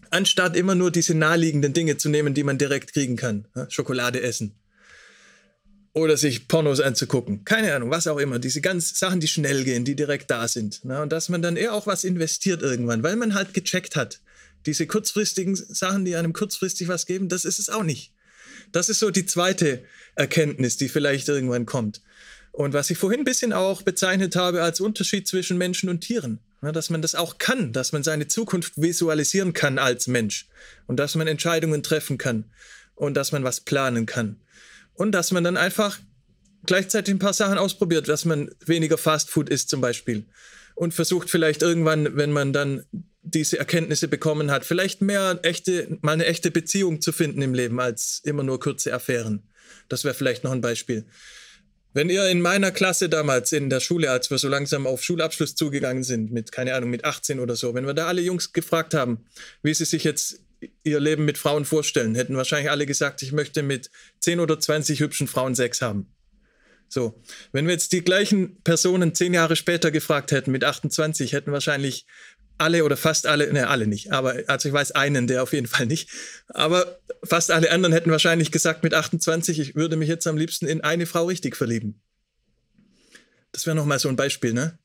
[0.09, 3.47] Anstatt immer nur diese naheliegenden Dinge zu nehmen, die man direkt kriegen kann.
[3.53, 4.55] Na, Schokolade essen
[5.97, 7.43] oder sich Pornos anzugucken.
[7.45, 8.39] Keine Ahnung, was auch immer.
[8.39, 10.81] Diese ganzen Sachen, die schnell gehen, die direkt da sind.
[10.83, 14.19] Na, und dass man dann eher auch was investiert irgendwann, weil man halt gecheckt hat.
[14.65, 18.13] Diese kurzfristigen Sachen, die einem kurzfristig was geben, das ist es auch nicht.
[18.71, 19.83] Das ist so die zweite
[20.15, 22.01] Erkenntnis, die vielleicht irgendwann kommt.
[22.51, 26.39] Und was ich vorhin ein bisschen auch bezeichnet habe als Unterschied zwischen Menschen und Tieren.
[26.61, 30.47] Na, dass man das auch kann, dass man seine Zukunft visualisieren kann als Mensch
[30.87, 32.45] und dass man Entscheidungen treffen kann
[32.95, 34.37] und dass man was planen kann
[34.97, 35.99] und dass man dann einfach
[36.65, 40.25] gleichzeitig ein paar Sachen ausprobiert, dass man weniger Fastfood isst zum Beispiel
[40.75, 42.83] und versucht vielleicht irgendwann, wenn man dann
[43.21, 47.79] diese Erkenntnisse bekommen hat, vielleicht mehr echte, mal eine echte Beziehung zu finden im Leben
[47.79, 49.43] als immer nur kurze Affären.
[49.87, 51.05] Das wäre vielleicht noch ein Beispiel.
[51.93, 55.55] Wenn ihr in meiner Klasse damals in der Schule, als wir so langsam auf Schulabschluss
[55.55, 58.93] zugegangen sind, mit, keine Ahnung, mit 18 oder so, wenn wir da alle Jungs gefragt
[58.93, 59.25] haben,
[59.63, 60.41] wie sie sich jetzt
[60.83, 64.99] ihr Leben mit Frauen vorstellen, hätten wahrscheinlich alle gesagt, ich möchte mit 10 oder 20
[64.99, 66.07] hübschen Frauen Sex haben.
[66.89, 71.51] So, wenn wir jetzt die gleichen Personen zehn Jahre später gefragt hätten, mit 28, hätten
[71.51, 72.05] wahrscheinlich
[72.57, 75.67] alle oder fast alle, ne, alle nicht, aber also ich weiß einen, der auf jeden
[75.67, 76.09] Fall nicht,
[76.47, 80.65] aber fast alle anderen hätten wahrscheinlich gesagt mit 28, ich würde mich jetzt am liebsten
[80.65, 82.01] in eine Frau richtig verlieben.
[83.51, 84.79] Das wäre nochmal so ein Beispiel, ne?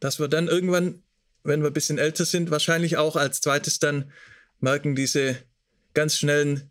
[0.00, 1.02] Dass wir dann irgendwann,
[1.44, 4.10] wenn wir ein bisschen älter sind, wahrscheinlich auch als zweites dann
[4.60, 5.36] merken diese
[5.94, 6.70] ganz schnellen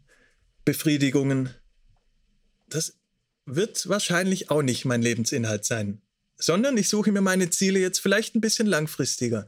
[0.66, 1.54] Befriedigungen,
[2.68, 2.98] das
[3.46, 6.02] wird wahrscheinlich auch nicht mein Lebensinhalt sein,
[6.38, 9.48] sondern ich suche mir meine Ziele jetzt vielleicht ein bisschen langfristiger.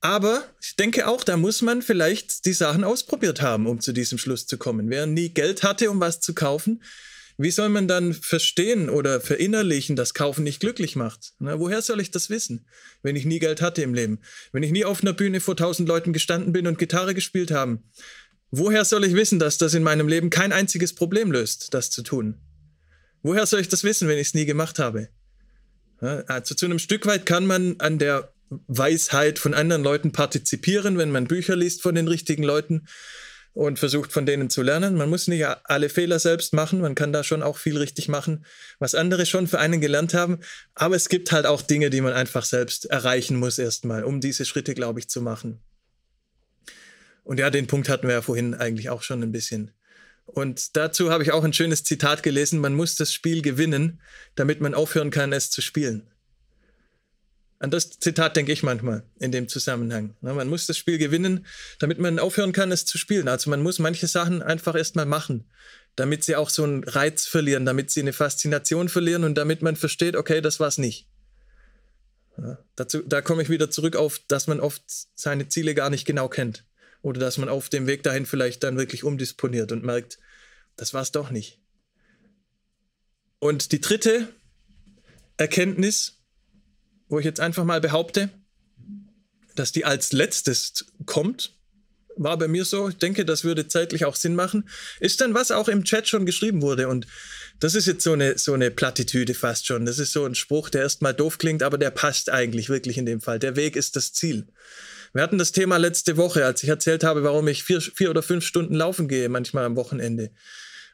[0.00, 4.16] Aber ich denke auch, da muss man vielleicht die Sachen ausprobiert haben, um zu diesem
[4.16, 4.90] Schluss zu kommen.
[4.90, 6.82] Wer nie Geld hatte, um was zu kaufen,
[7.40, 11.34] wie soll man dann verstehen oder verinnerlichen, dass Kaufen nicht glücklich macht?
[11.38, 12.66] Na, woher soll ich das wissen,
[13.02, 14.18] wenn ich nie Geld hatte im Leben?
[14.50, 17.78] Wenn ich nie auf einer Bühne vor tausend Leuten gestanden bin und Gitarre gespielt habe?
[18.50, 22.02] Woher soll ich wissen, dass das in meinem Leben kein einziges Problem löst, das zu
[22.02, 22.40] tun?
[23.22, 25.08] Woher soll ich das wissen, wenn ich es nie gemacht habe?
[26.00, 28.32] Also zu einem Stück weit kann man an der
[28.66, 32.86] Weisheit von anderen Leuten partizipieren, wenn man Bücher liest von den richtigen Leuten
[33.52, 34.96] und versucht von denen zu lernen.
[34.96, 38.44] Man muss nicht alle Fehler selbst machen, man kann da schon auch viel richtig machen,
[38.78, 40.40] was andere schon für einen gelernt haben.
[40.74, 44.44] Aber es gibt halt auch Dinge, die man einfach selbst erreichen muss erstmal, um diese
[44.44, 45.60] Schritte, glaube ich, zu machen.
[47.24, 49.72] Und ja, den Punkt hatten wir ja vorhin eigentlich auch schon ein bisschen.
[50.24, 54.00] Und dazu habe ich auch ein schönes Zitat gelesen, man muss das Spiel gewinnen,
[54.34, 56.10] damit man aufhören kann, es zu spielen.
[57.60, 60.14] An das Zitat denke ich manchmal in dem Zusammenhang.
[60.20, 61.44] Man muss das Spiel gewinnen,
[61.80, 63.26] damit man aufhören kann, es zu spielen.
[63.26, 65.44] Also man muss manche Sachen einfach erstmal machen,
[65.96, 69.74] damit sie auch so einen Reiz verlieren, damit sie eine Faszination verlieren und damit man
[69.74, 71.08] versteht, okay, das war's nicht.
[72.36, 74.82] Ja, dazu, da komme ich wieder zurück auf, dass man oft
[75.16, 76.64] seine Ziele gar nicht genau kennt.
[77.02, 80.18] Oder dass man auf dem Weg dahin vielleicht dann wirklich umdisponiert und merkt,
[80.76, 81.60] das war's doch nicht.
[83.40, 84.28] Und die dritte
[85.36, 86.17] Erkenntnis,
[87.08, 88.30] wo ich jetzt einfach mal behaupte,
[89.54, 91.52] dass die als letztes kommt,
[92.16, 92.88] war bei mir so.
[92.88, 94.68] Ich denke, das würde zeitlich auch Sinn machen.
[95.00, 96.88] Ist dann, was auch im Chat schon geschrieben wurde.
[96.88, 97.06] Und
[97.60, 99.86] das ist jetzt so eine, so eine Plattitüde fast schon.
[99.86, 103.06] Das ist so ein Spruch, der erstmal doof klingt, aber der passt eigentlich wirklich in
[103.06, 103.38] dem Fall.
[103.38, 104.46] Der Weg ist das Ziel.
[105.12, 108.22] Wir hatten das Thema letzte Woche, als ich erzählt habe, warum ich vier, vier oder
[108.22, 110.30] fünf Stunden laufen gehe, manchmal am Wochenende.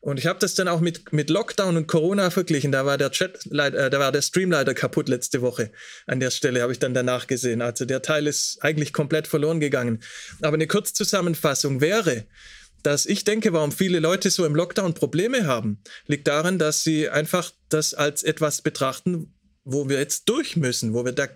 [0.05, 2.70] Und ich habe das dann auch mit, mit Lockdown und Corona verglichen.
[2.72, 5.70] Da war der Chat, äh, da war der Stream kaputt letzte Woche.
[6.07, 7.62] An der Stelle habe ich dann danach gesehen.
[7.62, 10.02] Also der Teil ist eigentlich komplett verloren gegangen.
[10.42, 12.26] Aber eine Kurzzusammenfassung wäre,
[12.82, 17.09] dass ich denke, warum viele Leute so im Lockdown Probleme haben, liegt daran, dass sie
[17.09, 19.32] einfach das als etwas betrachten,
[19.64, 21.28] wo wir jetzt durch müssen, wo wir da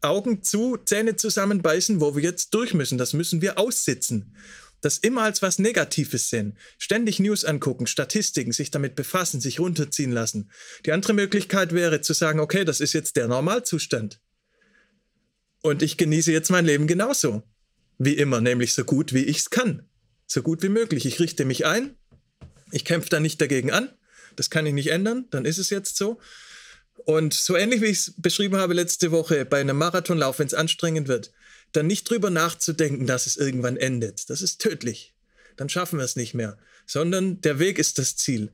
[0.00, 2.96] Augen zu, Zähne zusammenbeißen, wo wir jetzt durch müssen.
[2.96, 4.34] Das müssen wir aussitzen.
[4.80, 6.56] Das immer als was Negatives sehen.
[6.78, 10.50] Ständig News angucken, Statistiken, sich damit befassen, sich runterziehen lassen.
[10.86, 14.20] Die andere Möglichkeit wäre zu sagen, okay, das ist jetzt der Normalzustand.
[15.62, 17.42] Und ich genieße jetzt mein Leben genauso.
[17.98, 19.86] Wie immer, nämlich so gut wie ich es kann.
[20.26, 21.04] So gut wie möglich.
[21.04, 21.96] Ich richte mich ein.
[22.72, 23.90] Ich kämpfe da nicht dagegen an.
[24.36, 25.26] Das kann ich nicht ändern.
[25.30, 26.18] Dann ist es jetzt so.
[27.04, 30.54] Und so ähnlich wie ich es beschrieben habe letzte Woche bei einem Marathonlauf, wenn es
[30.54, 31.32] anstrengend wird,
[31.72, 34.30] dann nicht drüber nachzudenken, dass es irgendwann endet.
[34.30, 35.14] Das ist tödlich.
[35.56, 36.58] Dann schaffen wir es nicht mehr.
[36.86, 38.50] Sondern der Weg ist das Ziel.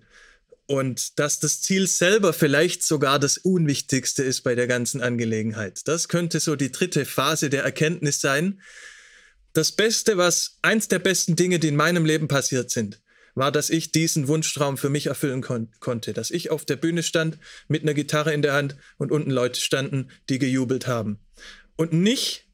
[0.66, 5.86] Und dass das Ziel selber vielleicht sogar das Unwichtigste ist bei der ganzen Angelegenheit.
[5.86, 8.60] Das könnte so die dritte Phase der Erkenntnis sein.
[9.52, 13.00] Das Beste, was eins der besten Dinge, die in meinem Leben passiert sind,
[13.36, 16.12] war, dass ich diesen Wunschtraum für mich erfüllen kon konnte.
[16.12, 17.38] Dass ich auf der Bühne stand
[17.68, 21.20] mit einer Gitarre in der Hand und unten Leute standen, die gejubelt haben.
[21.76, 22.45] Und nicht,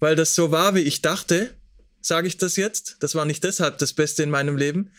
[0.00, 1.54] weil das so war, wie ich dachte,
[2.00, 2.96] sage ich das jetzt.
[3.00, 4.90] Das war nicht deshalb das Beste in meinem Leben,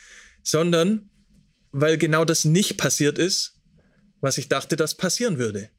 [0.43, 1.10] sondern
[1.72, 3.54] weil genau das nicht passiert ist,
[4.22, 5.70] was ich dachte, das passieren würde.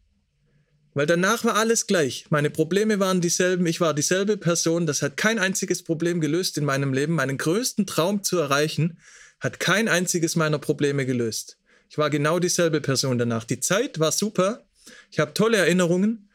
[0.95, 2.27] Weil danach war alles gleich.
[2.31, 6.65] Meine Probleme waren dieselben, ich war dieselbe Person, das hat kein einziges Problem gelöst in
[6.65, 8.99] meinem Leben, meinen größten Traum zu erreichen,
[9.41, 11.59] hat kein einziges meiner Probleme gelöst.
[11.91, 13.45] Ich war genau dieselbe Person danach.
[13.45, 14.67] Die Zeit war super.
[15.11, 16.28] Ich habe tolle Erinnerungen,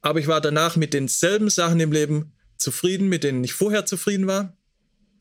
[0.00, 4.26] aber ich war danach mit denselben Sachen im Leben zufrieden, mit denen ich vorher zufrieden
[4.26, 4.56] war.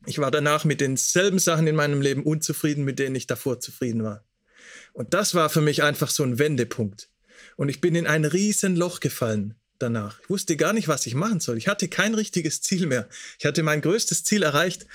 [0.05, 4.03] Ich war danach mit denselben Sachen in meinem Leben unzufrieden, mit denen ich davor zufrieden
[4.03, 4.23] war.
[4.93, 7.09] Und das war für mich einfach so ein Wendepunkt.
[7.55, 10.19] Und ich bin in ein riesen Loch gefallen danach.
[10.21, 11.57] Ich wusste gar nicht, was ich machen soll.
[11.57, 13.07] Ich hatte kein richtiges Ziel mehr.
[13.37, 14.87] Ich hatte mein größtes Ziel erreicht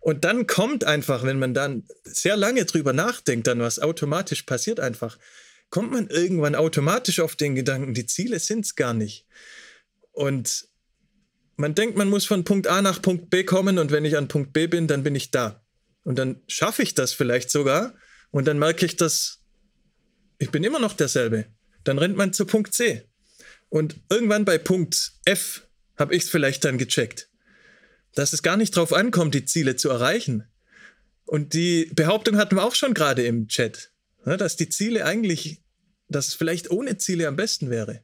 [0.00, 4.80] und dann kommt einfach, wenn man dann sehr lange drüber nachdenkt, dann was automatisch passiert
[4.80, 5.18] einfach,
[5.70, 9.26] kommt man irgendwann automatisch auf den Gedanken, die Ziele sind es gar nicht.
[10.12, 10.66] Und
[11.56, 14.28] man denkt, man muss von Punkt A nach Punkt B kommen und wenn ich an
[14.28, 15.64] Punkt B bin, dann bin ich da.
[16.04, 17.94] Und dann schaffe ich das vielleicht sogar
[18.30, 19.42] und dann merke ich, dass
[20.38, 21.46] ich bin immer noch derselbe.
[21.84, 23.02] Dann rennt man zu Punkt C.
[23.68, 25.66] Und irgendwann bei Punkt F
[25.96, 27.28] habe ich es vielleicht dann gecheckt
[28.18, 30.44] dass es gar nicht drauf ankommt, die Ziele zu erreichen.
[31.24, 33.92] Und die Behauptung hatten wir auch schon gerade im Chat,
[34.28, 35.62] ne, dass die Ziele eigentlich,
[36.08, 38.02] dass es vielleicht ohne Ziele am besten wäre.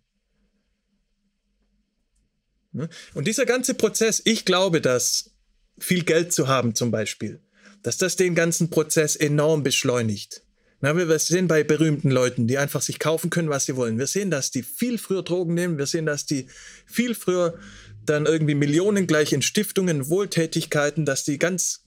[2.72, 2.88] Ne?
[3.12, 5.30] Und dieser ganze Prozess, ich glaube, dass
[5.78, 7.42] viel Geld zu haben zum Beispiel,
[7.82, 10.42] dass das den ganzen Prozess enorm beschleunigt.
[10.80, 13.98] Na, wir sehen bei berühmten Leuten, die einfach sich kaufen können, was sie wollen.
[13.98, 15.78] Wir sehen, dass die viel früher Drogen nehmen.
[15.78, 16.46] Wir sehen, dass die
[16.86, 17.58] viel früher
[18.04, 21.83] dann irgendwie Millionen gleich in Stiftungen, Wohltätigkeiten, dass die ganz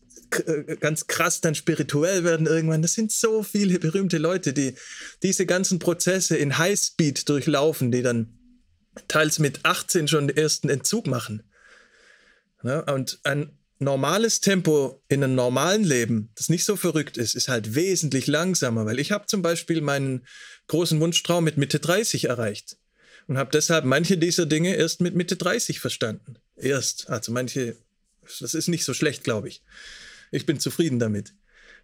[0.79, 2.81] ganz krass dann spirituell werden irgendwann.
[2.81, 4.75] Das sind so viele berühmte Leute, die
[5.23, 8.37] diese ganzen Prozesse in Highspeed durchlaufen, die dann
[9.07, 11.43] teils mit 18 schon den ersten Entzug machen.
[12.63, 17.47] Ja, und ein normales Tempo in einem normalen Leben, das nicht so verrückt ist, ist
[17.47, 20.25] halt wesentlich langsamer, weil ich habe zum Beispiel meinen
[20.67, 22.77] großen Wunschtraum mit Mitte 30 erreicht
[23.27, 26.37] und habe deshalb manche dieser Dinge erst mit Mitte 30 verstanden.
[26.55, 27.77] Erst, also manche,
[28.39, 29.61] das ist nicht so schlecht, glaube ich.
[30.31, 31.33] Ich bin zufrieden damit.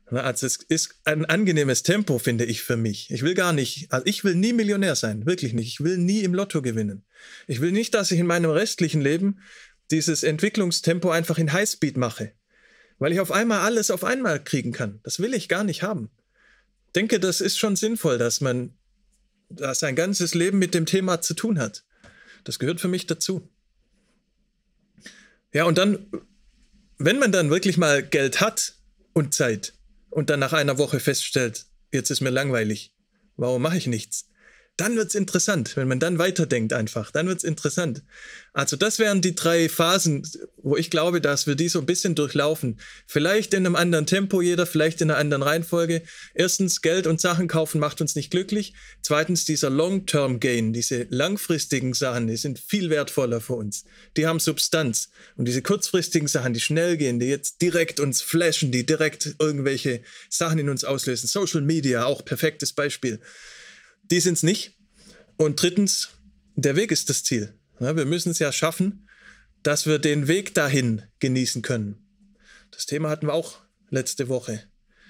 [0.05, 3.09] Also es ist ein angenehmes Tempo, finde ich für mich.
[3.09, 5.67] Ich will gar nicht, also ich will nie Millionär sein, wirklich nicht.
[5.67, 7.05] Ich will nie im Lotto gewinnen.
[7.47, 9.39] Ich will nicht, dass ich in meinem restlichen Leben
[9.91, 12.33] dieses Entwicklungstempo einfach in Highspeed mache,
[12.99, 14.99] weil ich auf einmal alles auf einmal kriegen kann.
[15.03, 16.09] Das will ich gar nicht haben.
[16.87, 18.73] Ich denke, das ist schon sinnvoll, dass man
[19.49, 21.85] sein ganzes Leben mit dem Thema zu tun hat.
[22.43, 23.49] Das gehört für mich dazu.
[25.53, 26.07] Ja, und dann,
[27.05, 28.75] wenn man dann wirklich mal Geld hat
[29.11, 29.73] und Zeit
[30.09, 32.93] und dann nach einer Woche feststellt, jetzt ist mir langweilig,
[33.35, 34.29] warum mache ich nichts?
[34.77, 38.01] Dann wird es interessant, wenn man dann weiterdenkt einfach, dann wird es interessant.
[38.53, 42.15] Also das wären die drei Phasen, wo ich glaube, dass wir die so ein bisschen
[42.15, 42.79] durchlaufen.
[43.05, 46.01] Vielleicht in einem anderen Tempo jeder, vielleicht in einer anderen Reihenfolge.
[46.33, 48.73] Erstens, Geld und Sachen kaufen macht uns nicht glücklich.
[49.03, 53.85] Zweitens, dieser Long-Term-Gain, diese langfristigen Sachen, die sind viel wertvoller für uns.
[54.17, 55.09] Die haben Substanz.
[55.35, 60.01] Und diese kurzfristigen Sachen, die schnell gehen, die jetzt direkt uns flashen, die direkt irgendwelche
[60.29, 61.27] Sachen in uns auslösen.
[61.27, 63.19] Social Media, auch perfektes Beispiel
[64.13, 64.77] die sind es nicht.
[65.37, 66.09] Und drittens,
[66.55, 67.51] der Weg ist das Ziel.
[67.79, 69.09] Ja, wir müssen es ja schaffen,
[69.63, 71.97] dass wir den Weg dahin genießen können.
[72.69, 73.57] Das Thema hatten wir auch
[73.89, 74.63] letzte Woche.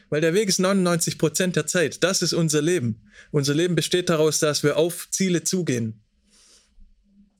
[0.09, 2.01] Weil der Weg ist 99 Prozent der Zeit.
[2.01, 3.01] Das ist unser Leben.
[3.31, 6.01] Unser Leben besteht daraus, dass wir auf Ziele zugehen.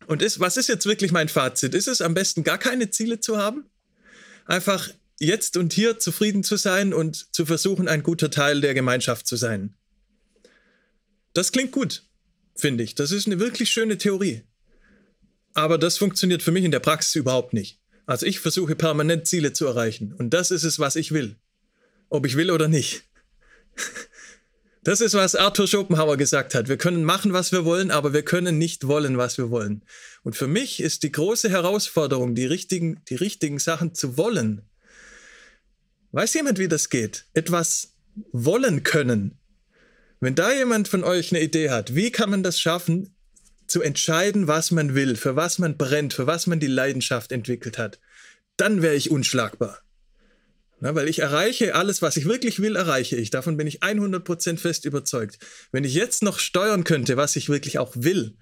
[0.08, 1.74] Und ist, was ist jetzt wirklich mein Fazit?
[1.74, 3.70] Ist es am besten, gar keine Ziele zu haben?
[4.46, 9.28] Einfach jetzt und hier zufrieden zu sein und zu versuchen, ein guter Teil der Gemeinschaft
[9.28, 9.78] zu sein.
[11.34, 12.04] Das klingt gut,
[12.56, 12.96] finde ich.
[12.96, 14.44] Das ist eine wirklich schöne Theorie.
[15.54, 17.80] Aber das funktioniert für mich in der Praxis überhaupt nicht.
[18.06, 20.14] Also ich versuche permanent Ziele zu erreichen.
[20.14, 21.38] Und das ist es, was ich will.
[22.10, 23.04] Ob ich will oder nicht.
[24.84, 26.68] Das ist, was Arthur Schopenhauer gesagt hat.
[26.68, 29.86] Wir können machen, was wir wollen, aber wir können nicht wollen, was wir wollen.
[30.24, 34.68] Und für mich ist die große Herausforderung, die richtigen, die richtigen Sachen zu wollen.
[36.12, 37.26] Weiß jemand, wie das geht?
[37.34, 37.94] Etwas
[38.34, 39.40] wollen können.
[40.24, 43.14] Wenn da jemand von euch eine Idee hat, wie kann man das schaffen,
[43.68, 47.78] zu entscheiden, was man will, für was man brennt, für was man die Leidenschaft entwickelt
[47.78, 48.00] hat,
[48.56, 49.82] dann wäre ich unschlagbar.
[50.80, 53.32] Na, weil ich erreiche alles, was ich wirklich will, erreiche ich.
[53.32, 55.40] Davon bin ich 100% fest überzeugt.
[55.74, 58.38] Wenn ich jetzt noch steuern könnte, was ich wirklich auch will,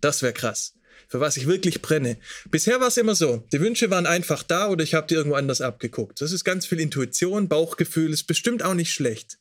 [0.00, 0.74] das wäre krass.
[1.08, 2.16] Für was ich wirklich brenne.
[2.48, 5.34] Bisher war es immer so, die Wünsche waren einfach da oder ich habe die irgendwo
[5.34, 6.20] anders abgeguckt.
[6.20, 9.38] Das ist ganz viel Intuition, Bauchgefühl, ist bestimmt auch nicht schlecht.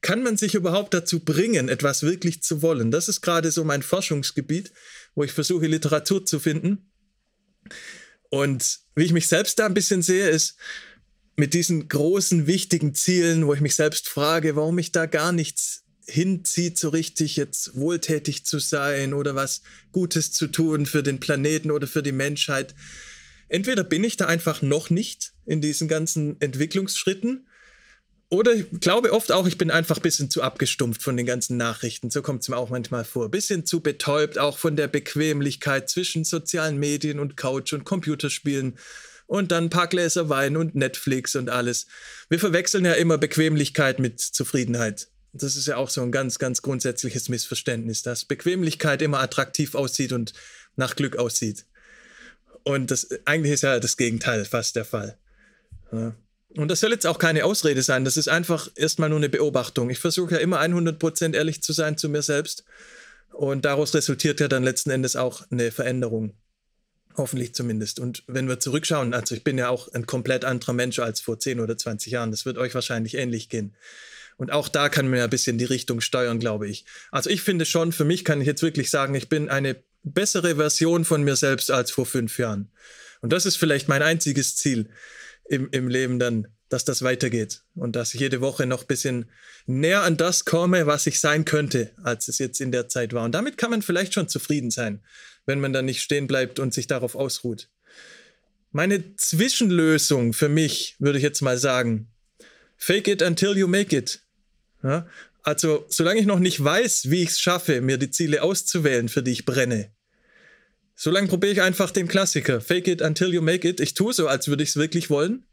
[0.00, 2.90] Kann man sich überhaupt dazu bringen, etwas wirklich zu wollen?
[2.90, 4.72] Das ist gerade so mein Forschungsgebiet,
[5.14, 6.90] wo ich versuche, Literatur zu finden.
[8.28, 10.56] Und wie ich mich selbst da ein bisschen sehe, ist,
[11.36, 15.84] mit diesen großen, wichtigen Zielen, wo ich mich selbst frage, warum mich da gar nichts
[16.06, 21.70] hinzieht, so richtig jetzt wohltätig zu sein oder was Gutes zu tun für den Planeten
[21.70, 22.74] oder für die Menschheit.
[23.48, 27.48] Entweder bin ich da einfach noch nicht in diesen ganzen Entwicklungsschritten
[28.28, 31.56] oder ich glaube oft auch, ich bin einfach ein bisschen zu abgestumpft von den ganzen
[31.56, 32.10] Nachrichten.
[32.10, 33.26] So kommt es mir auch manchmal vor.
[33.26, 38.78] Ein bisschen zu betäubt, auch von der Bequemlichkeit zwischen sozialen Medien und Couch und Computerspielen
[39.26, 41.86] und dann ein paar Gläser Wein und Netflix und alles.
[42.28, 45.08] Wir verwechseln ja immer Bequemlichkeit mit Zufriedenheit.
[45.32, 50.12] Das ist ja auch so ein ganz, ganz grundsätzliches Missverständnis, dass Bequemlichkeit immer attraktiv aussieht
[50.12, 50.32] und
[50.76, 51.66] nach Glück aussieht.
[52.64, 55.16] Und das eigentlich ist ja das Gegenteil fast der Fall.
[55.92, 56.16] Ja.
[56.56, 59.90] Und das soll jetzt auch keine Ausrede sein, das ist einfach erstmal nur eine Beobachtung.
[59.90, 62.64] Ich versuche ja immer 100% ehrlich zu sein zu mir selbst.
[63.32, 66.34] Und daraus resultiert ja dann letzten Endes auch eine Veränderung.
[67.16, 68.00] Hoffentlich zumindest.
[68.00, 71.38] Und wenn wir zurückschauen, also ich bin ja auch ein komplett anderer Mensch als vor
[71.38, 72.30] 10 oder 20 Jahren.
[72.30, 73.74] Das wird euch wahrscheinlich ähnlich gehen.
[74.38, 76.84] Und auch da kann man ja ein bisschen die Richtung steuern, glaube ich.
[77.10, 80.56] Also ich finde schon, für mich kann ich jetzt wirklich sagen, ich bin eine bessere
[80.56, 82.70] Version von mir selbst als vor fünf Jahren.
[83.22, 84.88] Und das ist vielleicht mein einziges Ziel
[85.48, 89.26] im, im Leben dann, dass das weitergeht und dass ich jede Woche noch ein bisschen
[89.66, 93.24] näher an das komme, was ich sein könnte, als es jetzt in der Zeit war.
[93.24, 95.00] Und damit kann man vielleicht schon zufrieden sein
[95.46, 97.68] wenn man dann nicht stehen bleibt und sich darauf ausruht.
[98.72, 102.08] Meine Zwischenlösung für mich, würde ich jetzt mal sagen,
[102.76, 104.20] fake it until you make it.
[104.82, 105.06] Ja?
[105.42, 109.22] Also, solange ich noch nicht weiß, wie ich es schaffe, mir die Ziele auszuwählen, für
[109.22, 109.92] die ich brenne,
[110.96, 112.60] solange probiere ich einfach den Klassiker.
[112.60, 113.78] Fake it until you make it.
[113.78, 115.44] Ich tue so, als würde ich es wirklich wollen.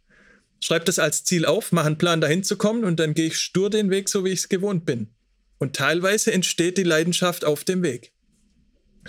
[0.60, 3.38] Schreibe das als Ziel auf, mache einen Plan, dahin zu kommen und dann gehe ich
[3.38, 5.10] stur den Weg, so wie ich es gewohnt bin.
[5.58, 8.14] Und teilweise entsteht die Leidenschaft auf dem Weg.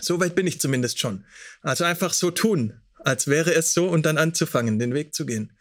[0.01, 1.25] So weit bin ich zumindest schon.
[1.63, 5.53] Also einfach so tun, als wäre es so und dann anzufangen, den Weg zu gehen.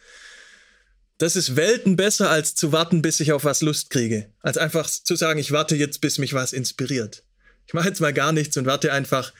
[1.19, 4.31] Das ist Welten besser, als zu warten, bis ich auf was Lust kriege.
[4.41, 7.23] Als einfach zu sagen, ich warte jetzt, bis mich was inspiriert.
[7.67, 9.31] Ich mache jetzt mal gar nichts und warte einfach,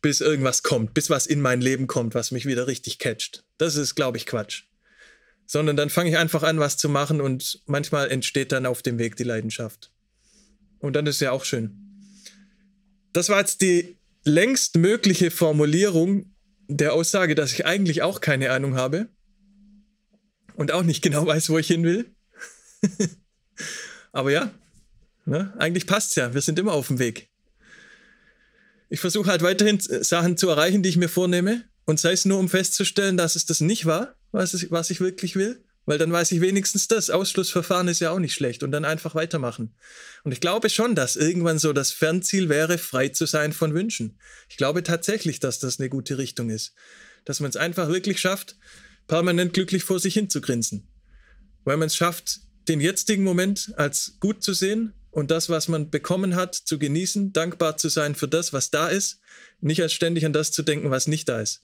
[0.00, 3.44] bis irgendwas kommt, bis was in mein Leben kommt, was mich wieder richtig catcht.
[3.58, 4.64] Das ist, glaube ich, Quatsch.
[5.46, 8.98] Sondern dann fange ich einfach an, was zu machen und manchmal entsteht dann auf dem
[8.98, 9.90] Weg die Leidenschaft.
[10.78, 11.76] Und dann ist ja auch schön.
[13.12, 16.34] Das war jetzt die längst mögliche Formulierung
[16.68, 19.08] der Aussage, dass ich eigentlich auch keine Ahnung habe
[20.54, 22.14] und auch nicht genau weiß, wo ich hin will.
[24.12, 24.52] Aber ja,
[25.24, 26.34] ne, eigentlich passt es ja.
[26.34, 27.27] Wir sind immer auf dem Weg.
[28.88, 31.64] Ich versuche halt weiterhin Sachen zu erreichen, die ich mir vornehme.
[31.84, 35.00] Und sei es nur, um festzustellen, dass es das nicht war, was, es, was ich
[35.00, 35.64] wirklich will.
[35.86, 37.08] Weil dann weiß ich wenigstens das.
[37.08, 39.74] Ausschlussverfahren ist ja auch nicht schlecht und dann einfach weitermachen.
[40.22, 44.18] Und ich glaube schon, dass irgendwann so das Fernziel wäre, frei zu sein von Wünschen.
[44.50, 46.74] Ich glaube tatsächlich, dass das eine gute Richtung ist.
[47.24, 48.56] Dass man es einfach wirklich schafft,
[49.06, 50.86] permanent glücklich vor sich hin zu grinsen.
[51.64, 55.90] Weil man es schafft, den jetzigen Moment als gut zu sehen und das, was man
[55.90, 59.20] bekommen hat, zu genießen, dankbar zu sein für das, was da ist,
[59.60, 61.62] nicht als ständig an das zu denken, was nicht da ist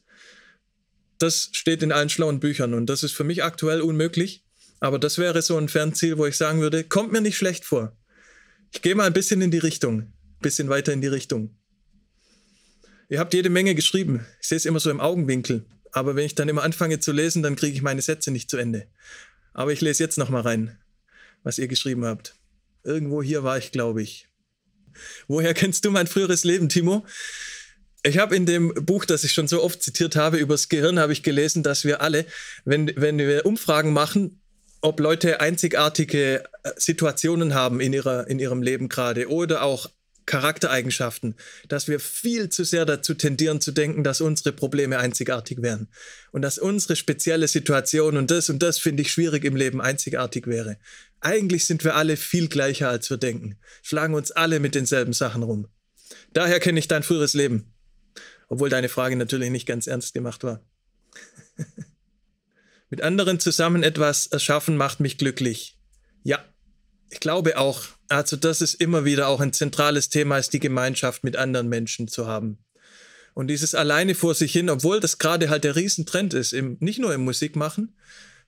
[1.19, 4.45] das steht in allen schlauen Büchern und das ist für mich aktuell unmöglich.
[4.81, 7.97] Aber das wäre so ein Fernziel, wo ich sagen würde, kommt mir nicht schlecht vor.
[8.73, 11.57] Ich gehe mal ein bisschen in die Richtung, ein bisschen weiter in die Richtung.
[13.09, 14.27] Ihr habt jede Menge geschrieben.
[14.41, 15.65] Ich sehe es immer so im Augenwinkel.
[15.93, 18.57] Aber wenn ich dann immer anfange zu lesen, dann kriege ich meine Sätze nicht zu
[18.57, 18.89] Ende.
[19.53, 20.79] Aber ich lese jetzt noch mal rein,
[21.45, 22.35] was ihr geschrieben habt.
[22.85, 24.28] Irgendwo hier war ich, glaube ich.
[25.26, 27.05] Woher kennst du mein früheres Leben, Timo?
[28.07, 31.14] Ich habe in dem Buch, das ich schon so oft zitiert habe, übers Gehirn, habe
[31.14, 32.26] ich gelesen, dass wir alle,
[32.64, 34.43] wenn, wenn wir Umfragen machen,
[34.82, 39.89] ob Leute einzigartige äh, Situationen haben in, ihrer, in ihrem Leben gerade oder auch
[40.26, 41.35] Charaktereigenschaften,
[41.68, 45.89] dass wir viel zu sehr dazu tendieren zu denken, dass unsere Probleme einzigartig wären
[46.32, 50.47] und dass unsere spezielle Situation und das und das finde ich schwierig im Leben einzigartig
[50.47, 50.78] wäre.
[51.25, 55.43] Eigentlich sind wir alle viel gleicher, als wir denken, schlagen uns alle mit denselben Sachen
[55.43, 55.68] rum.
[56.35, 57.72] Daher kenne ich dein früheres Leben,
[58.51, 60.62] obwohl deine Frage natürlich nicht ganz ernst gemacht war.
[62.91, 65.79] mit anderen zusammen etwas erschaffen macht mich glücklich.
[66.25, 66.45] Ja,
[67.09, 71.25] ich glaube auch, also das ist immer wieder auch ein zentrales Thema, ist die Gemeinschaft
[71.25, 72.59] mit anderen Menschen zu haben.
[73.33, 76.99] Und dieses alleine vor sich hin, obwohl das gerade halt der Riesentrend ist, im, nicht
[76.99, 77.97] nur im Musikmachen.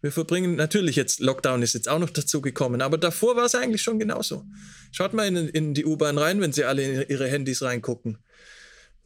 [0.02, 3.54] Wir verbringen natürlich jetzt, Lockdown ist jetzt auch noch dazu gekommen, aber davor war es
[3.54, 4.44] eigentlich schon genauso.
[4.92, 8.18] Schaut mal in, in die U-Bahn rein, wenn sie alle in ihre Handys reingucken.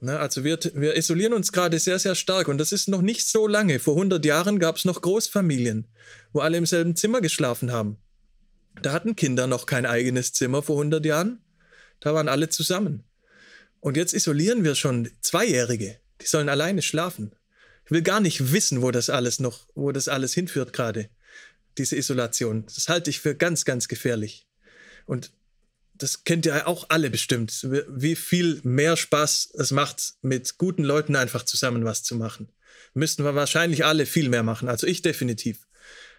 [0.01, 3.29] Na, also wir, wir isolieren uns gerade sehr, sehr stark und das ist noch nicht
[3.29, 3.79] so lange.
[3.79, 5.87] Vor 100 Jahren gab es noch Großfamilien,
[6.33, 7.99] wo alle im selben Zimmer geschlafen haben.
[8.83, 11.41] Da hatten Kinder noch kein eigenes Zimmer vor 100 Jahren.
[12.01, 13.05] Da waren alle zusammen.
[13.81, 15.99] Und jetzt isolieren wir schon Zweijährige.
[16.23, 17.33] Die sollen alleine schlafen.
[17.91, 21.11] Ich will gar nicht wissen, wo das alles noch, wo das alles hinführt gerade.
[21.77, 22.65] Diese Isolation.
[22.67, 24.47] Das halte ich für ganz, ganz gefährlich.
[25.07, 25.33] Und
[25.95, 31.17] das kennt ihr auch alle bestimmt, wie viel mehr Spaß es macht, mit guten Leuten
[31.17, 32.53] einfach zusammen was zu machen.
[32.95, 34.69] Müssten wir wahrscheinlich alle viel mehr machen.
[34.69, 35.67] Also ich definitiv.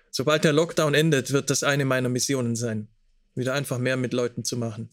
[0.10, 2.90] Sobald der Lockdown endet, wird das eine meiner Missionen sein,
[3.34, 4.90] wieder einfach mehr mit Leuten zu machen.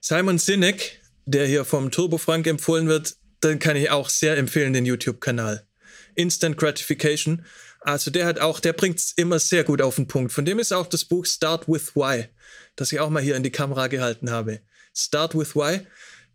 [0.00, 3.16] Simon Sinek, der hier vom Turbo Frank empfohlen wird,
[3.48, 5.66] den kann ich auch sehr empfehlen, den YouTube-Kanal.
[6.14, 7.44] Instant Gratification.
[7.80, 10.32] Also der hat auch, der bringt es immer sehr gut auf den Punkt.
[10.32, 12.28] Von dem ist auch das Buch Start with Why,
[12.74, 14.60] das ich auch mal hier in die Kamera gehalten habe.
[14.94, 15.86] Start with Why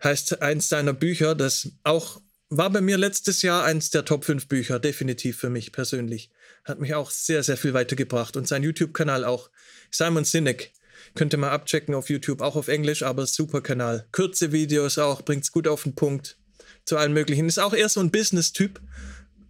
[0.04, 4.48] heißt eins seiner Bücher, das auch war bei mir letztes Jahr eins der Top 5
[4.48, 6.30] Bücher, definitiv für mich persönlich.
[6.66, 8.36] Hat mich auch sehr, sehr viel weitergebracht.
[8.36, 9.50] Und sein YouTube-Kanal auch.
[9.90, 10.74] Simon Sinek.
[11.16, 14.06] Könnt ihr mal abchecken auf YouTube, auch auf Englisch, aber super Kanal.
[14.12, 16.38] Kurze Videos auch, bringt's gut auf den Punkt.
[16.86, 17.48] Zu allen möglichen.
[17.48, 18.82] Ist auch eher so ein Business-Typ,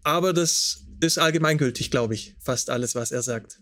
[0.03, 2.35] aber das ist allgemeingültig, glaube ich.
[2.39, 3.59] Fast alles, was er sagt.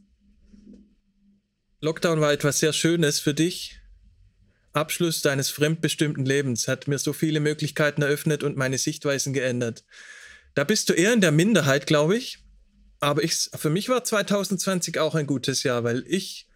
[1.81, 3.79] Lockdown war etwas sehr Schönes für dich,
[4.73, 9.83] Abschluss deines fremdbestimmten Lebens hat mir so viele Möglichkeiten eröffnet und meine Sichtweisen geändert.
[10.53, 12.39] Da bist du eher in der Minderheit, glaube ich.
[12.99, 16.47] Aber ich, für mich war 2020 auch ein gutes Jahr, weil ich,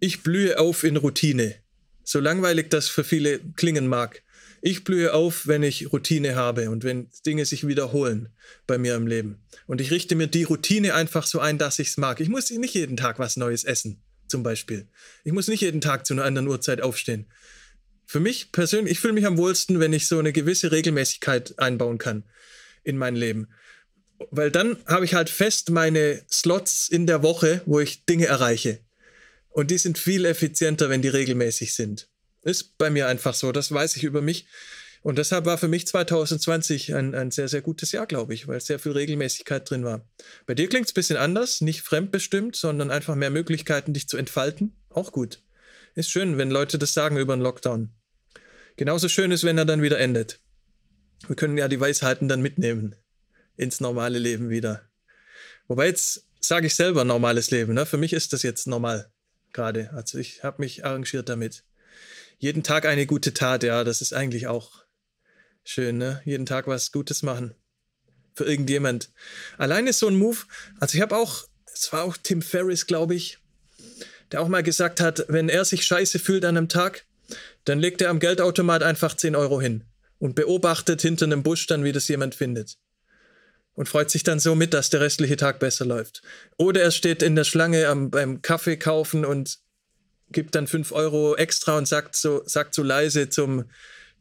[0.00, 1.56] ich blühe auf in Routine.
[2.04, 4.22] So langweilig das für viele klingen mag.
[4.60, 8.30] Ich blühe auf, wenn ich Routine habe und wenn Dinge sich wiederholen
[8.66, 9.40] bei mir im Leben.
[9.66, 12.20] Und ich richte mir die Routine einfach so ein, dass ich es mag.
[12.20, 14.88] Ich muss nicht jeden Tag was Neues essen zum Beispiel.
[15.24, 17.26] Ich muss nicht jeden Tag zu einer anderen Uhrzeit aufstehen.
[18.06, 21.98] Für mich persönlich, ich fühle mich am wohlsten, wenn ich so eine gewisse Regelmäßigkeit einbauen
[21.98, 22.24] kann
[22.84, 23.48] in mein Leben.
[24.30, 28.80] Weil dann habe ich halt fest meine Slots in der Woche, wo ich Dinge erreiche.
[29.50, 32.08] Und die sind viel effizienter, wenn die regelmäßig sind.
[32.48, 34.46] Ist bei mir einfach so, das weiß ich über mich.
[35.02, 38.58] Und deshalb war für mich 2020 ein, ein sehr, sehr gutes Jahr, glaube ich, weil
[38.60, 40.08] sehr viel Regelmäßigkeit drin war.
[40.46, 44.16] Bei dir klingt es ein bisschen anders, nicht fremdbestimmt, sondern einfach mehr Möglichkeiten, dich zu
[44.16, 44.72] entfalten.
[44.88, 45.42] Auch gut.
[45.94, 47.90] Ist schön, wenn Leute das sagen über einen Lockdown.
[48.76, 50.40] Genauso schön ist, wenn er dann wieder endet.
[51.26, 52.94] Wir können ja die Weisheiten dann mitnehmen
[53.58, 54.88] ins normale Leben wieder.
[55.66, 57.74] Wobei jetzt sage ich selber normales Leben.
[57.74, 57.84] Ne?
[57.84, 59.12] Für mich ist das jetzt normal
[59.52, 59.90] gerade.
[59.92, 61.64] Also ich habe mich arrangiert damit.
[62.38, 64.84] Jeden Tag eine gute Tat, ja, das ist eigentlich auch
[65.70, 66.22] Schön, ne?
[66.24, 67.54] Jeden Tag was Gutes machen.
[68.34, 69.10] Für irgendjemand.
[69.58, 70.38] Allein ist so ein Move.
[70.80, 73.36] Also ich habe auch, es war auch Tim Ferriss, glaube ich,
[74.32, 77.04] der auch mal gesagt hat, wenn er sich scheiße fühlt an einem Tag,
[77.66, 79.84] dann legt er am Geldautomat einfach 10 Euro hin
[80.18, 82.78] und beobachtet hinter einem Busch dann, wie das jemand findet.
[83.74, 86.22] Und freut sich dann so mit, dass der restliche Tag besser läuft.
[86.56, 89.58] Oder er steht in der Schlange am, beim Kaffee kaufen und
[90.30, 93.64] gibt dann 5 Euro extra und sagt so, sagt so leise zum,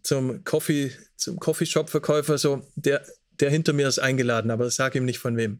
[0.03, 3.05] zum Coffee, zum Coffeeshop-Verkäufer so, der,
[3.39, 5.59] der hinter mir ist eingeladen, aber sag ihm nicht von wem.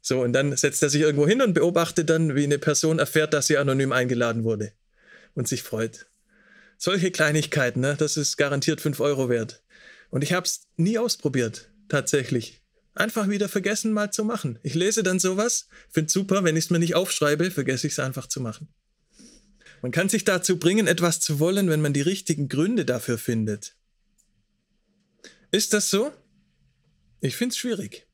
[0.00, 3.32] So, und dann setzt er sich irgendwo hin und beobachtet dann, wie eine Person erfährt,
[3.32, 4.72] dass sie anonym eingeladen wurde
[5.34, 6.06] und sich freut.
[6.76, 9.62] Solche Kleinigkeiten, ne, das ist garantiert 5 Euro wert.
[10.10, 12.60] Und ich habe es nie ausprobiert, tatsächlich.
[12.94, 14.58] Einfach wieder vergessen, mal zu machen.
[14.62, 17.98] Ich lese dann sowas, finde super, wenn ich es mir nicht aufschreibe, vergesse ich es
[17.98, 18.68] einfach zu machen.
[19.82, 23.74] Man kann sich dazu bringen, etwas zu wollen, wenn man die richtigen Gründe dafür findet.
[25.50, 26.12] Ist das so?
[27.20, 28.06] Ich finde es schwierig.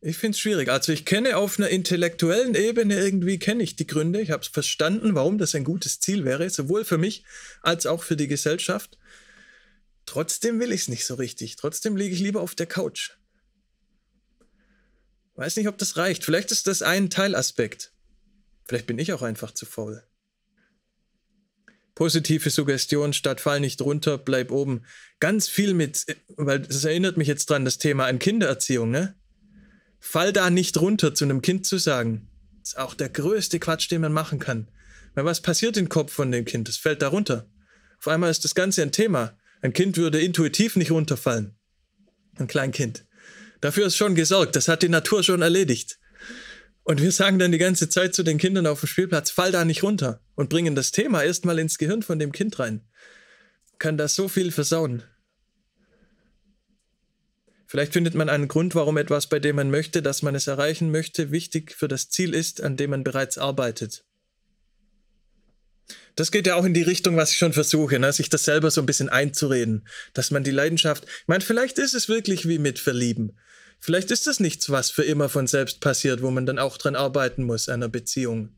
[0.00, 0.68] Ich finde es schwierig.
[0.68, 4.20] Also ich kenne auf einer intellektuellen Ebene irgendwie, kenne ich die Gründe.
[4.20, 7.24] Ich habe es verstanden, warum das ein gutes Ziel wäre, sowohl für mich
[7.60, 8.98] als auch für die Gesellschaft.
[10.06, 11.56] Trotzdem will ich es nicht so richtig.
[11.56, 13.16] Trotzdem liege ich lieber auf der Couch.
[15.34, 16.24] Weiß nicht, ob das reicht.
[16.24, 17.92] Vielleicht ist das ein Teilaspekt.
[18.66, 20.02] Vielleicht bin ich auch einfach zu faul.
[21.94, 24.84] Positive Suggestion statt fall nicht runter, bleib oben.
[25.18, 26.04] Ganz viel mit,
[26.36, 29.14] weil das erinnert mich jetzt dran, das Thema an Kindererziehung, ne?
[29.98, 32.28] Fall da nicht runter zu einem Kind zu sagen.
[32.62, 34.68] Ist auch der größte Quatsch, den man machen kann.
[35.14, 36.68] Weil was passiert im Kopf von dem Kind?
[36.68, 37.48] Es fällt da runter.
[37.98, 39.38] Auf einmal ist das Ganze ein Thema.
[39.62, 41.56] Ein Kind würde intuitiv nicht runterfallen.
[42.38, 43.06] Ein Kleinkind.
[43.62, 44.54] Dafür ist schon gesorgt.
[44.54, 45.98] Das hat die Natur schon erledigt.
[46.86, 49.64] Und wir sagen dann die ganze Zeit zu den Kindern auf dem Spielplatz, fall da
[49.64, 52.80] nicht runter und bringen das Thema erstmal ins Gehirn von dem Kind rein.
[53.80, 55.02] Kann das so viel versauen.
[57.66, 60.92] Vielleicht findet man einen Grund, warum etwas, bei dem man möchte, dass man es erreichen
[60.92, 64.04] möchte, wichtig für das Ziel ist, an dem man bereits arbeitet.
[66.14, 68.12] Das geht ja auch in die Richtung, was ich schon versuche, ne?
[68.12, 71.94] sich das selber so ein bisschen einzureden, dass man die Leidenschaft, ich meine, vielleicht ist
[71.94, 73.36] es wirklich wie mit Verlieben.
[73.86, 76.96] Vielleicht ist das nichts, was für immer von selbst passiert, wo man dann auch dran
[76.96, 78.48] arbeiten muss, einer Beziehung.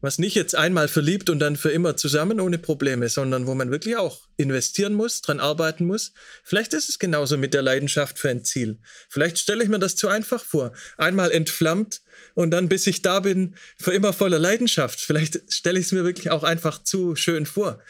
[0.00, 3.72] Was nicht jetzt einmal verliebt und dann für immer zusammen ohne Probleme, sondern wo man
[3.72, 6.12] wirklich auch investieren muss, dran arbeiten muss.
[6.44, 8.78] Vielleicht ist es genauso mit der Leidenschaft für ein Ziel.
[9.08, 10.72] Vielleicht stelle ich mir das zu einfach vor.
[10.96, 12.02] Einmal entflammt
[12.34, 15.00] und dann, bis ich da bin, für immer voller Leidenschaft.
[15.00, 17.82] Vielleicht stelle ich es mir wirklich auch einfach zu schön vor.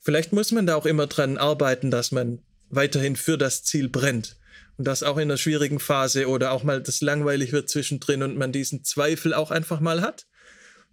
[0.00, 4.36] Vielleicht muss man da auch immer dran arbeiten, dass man weiterhin für das Ziel brennt.
[4.76, 8.36] Und das auch in einer schwierigen Phase oder auch mal das langweilig wird zwischendrin und
[8.36, 10.26] man diesen Zweifel auch einfach mal hat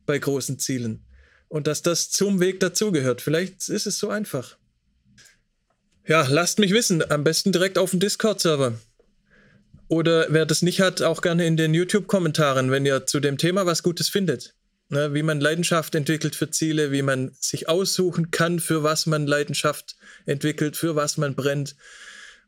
[0.06, 1.06] bei großen Zielen.
[1.48, 3.22] Und dass das zum Weg dazugehört.
[3.22, 4.58] Vielleicht ist es so einfach.
[6.08, 7.10] Ja, lasst mich wissen.
[7.12, 8.74] Am besten direkt auf dem Discord-Server.
[9.88, 13.66] Oder wer das nicht hat, auch gerne in den YouTube-Kommentaren, wenn ihr zu dem Thema
[13.66, 14.56] was Gutes findet.
[14.88, 19.26] Ne, wie man Leidenschaft entwickelt für Ziele, wie man sich aussuchen kann, für was man
[19.26, 21.76] Leidenschaft entwickelt, für was man brennt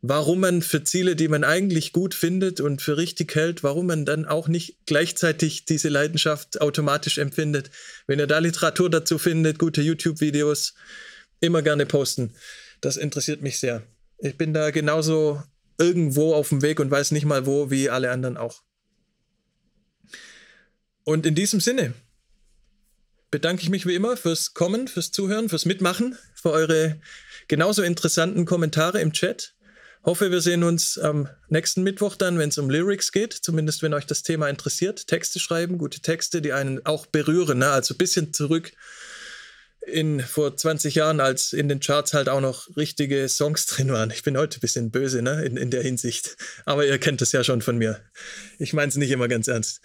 [0.05, 4.05] warum man für Ziele, die man eigentlich gut findet und für richtig hält, warum man
[4.05, 7.71] dann auch nicht gleichzeitig diese Leidenschaft automatisch empfindet.
[8.05, 10.73] Wenn ihr da Literatur dazu findet, gute YouTube-Videos,
[11.39, 12.35] immer gerne posten.
[12.81, 13.81] Das interessiert mich sehr.
[14.17, 15.41] Ich bin da genauso
[15.77, 18.61] irgendwo auf dem Weg und weiß nicht mal wo, wie alle anderen auch.
[21.05, 21.93] Und in diesem Sinne
[23.31, 26.99] bedanke ich mich wie immer fürs Kommen, fürs Zuhören, fürs Mitmachen, für eure
[27.47, 29.55] genauso interessanten Kommentare im Chat.
[30.05, 33.31] Hoffe, wir sehen uns am nächsten Mittwoch dann, wenn es um Lyrics geht.
[33.31, 35.07] Zumindest, wenn euch das Thema interessiert.
[35.07, 37.59] Texte schreiben, gute Texte, die einen auch berühren.
[37.59, 37.69] Ne?
[37.69, 38.73] Also ein bisschen zurück
[39.87, 44.11] in vor 20 Jahren, als in den Charts halt auch noch richtige Songs drin waren.
[44.11, 45.45] Ich bin heute ein bisschen böse ne?
[45.45, 46.35] in, in der Hinsicht.
[46.65, 48.01] Aber ihr kennt das ja schon von mir.
[48.59, 49.79] Ich meine es nicht immer ganz ernst.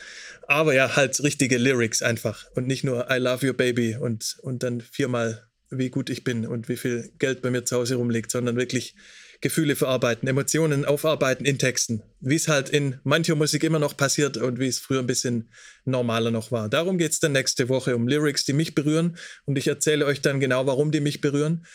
[0.48, 2.44] Aber ja, halt richtige Lyrics einfach.
[2.56, 6.44] Und nicht nur I love you, baby und, und dann viermal, wie gut ich bin
[6.44, 8.96] und wie viel Geld bei mir zu Hause rumliegt, sondern wirklich
[9.40, 14.36] Gefühle verarbeiten, Emotionen aufarbeiten in Texten, wie es halt in mancher Musik immer noch passiert
[14.36, 15.50] und wie es früher ein bisschen
[15.84, 16.68] normaler noch war.
[16.68, 20.20] Darum geht es dann nächste Woche um Lyrics, die mich berühren und ich erzähle euch
[20.22, 21.66] dann genau, warum die mich berühren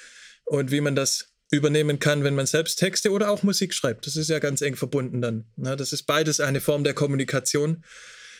[0.43, 4.07] und wie man das übernehmen kann, wenn man selbst Texte oder auch Musik schreibt.
[4.07, 5.45] Das ist ja ganz eng verbunden dann.
[5.55, 7.83] das ist beides eine Form der Kommunikation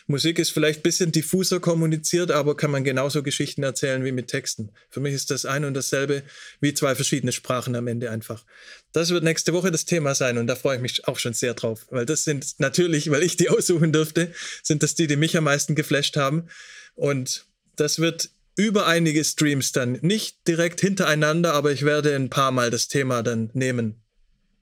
[0.06, 4.28] Musik ist vielleicht ein bisschen diffuser kommuniziert, aber kann man genauso Geschichten erzählen wie mit
[4.28, 4.70] Texten.
[4.90, 6.22] Für mich ist das ein und dasselbe
[6.60, 8.44] wie zwei verschiedene Sprachen am Ende einfach.
[8.92, 11.54] Das wird nächste Woche das Thema sein und da freue ich mich auch schon sehr
[11.54, 14.30] drauf, weil das sind natürlich, weil ich die aussuchen dürfte,
[14.62, 16.48] sind das die, die mich am meisten geflasht haben.
[16.94, 17.46] Und
[17.76, 22.70] das wird über einige Streams dann, nicht direkt hintereinander, aber ich werde ein paar Mal
[22.70, 24.02] das Thema dann nehmen,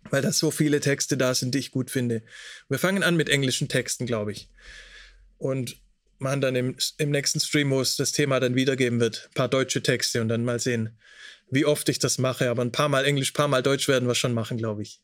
[0.08, 2.22] weil da so viele Texte da sind, die ich gut finde.
[2.68, 4.48] Wir fangen an mit englischen Texten, glaube ich
[5.42, 5.76] und
[6.18, 9.48] machen dann im, im nächsten Stream, wo es das Thema dann wiedergeben wird, ein paar
[9.48, 10.96] deutsche Texte und dann mal sehen,
[11.50, 12.48] wie oft ich das mache.
[12.48, 15.02] Aber ein paar Mal Englisch, ein paar Mal Deutsch werden wir schon machen, glaube ich.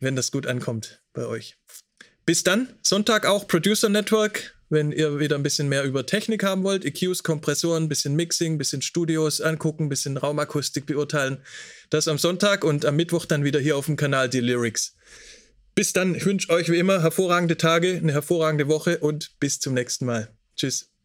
[0.00, 1.56] Wenn das gut ankommt bei euch.
[2.24, 4.54] Bis dann, Sonntag auch Producer Network.
[4.68, 8.54] Wenn ihr wieder ein bisschen mehr über Technik haben wollt, EQs, Kompressoren, ein bisschen Mixing,
[8.54, 11.38] ein bisschen Studios angucken, ein bisschen Raumakustik beurteilen.
[11.88, 14.96] Das am Sonntag und am Mittwoch dann wieder hier auf dem Kanal die Lyrics.
[15.76, 19.74] Bis dann, ich wünsche euch wie immer hervorragende Tage, eine hervorragende Woche und bis zum
[19.74, 20.34] nächsten Mal.
[20.56, 20.95] Tschüss.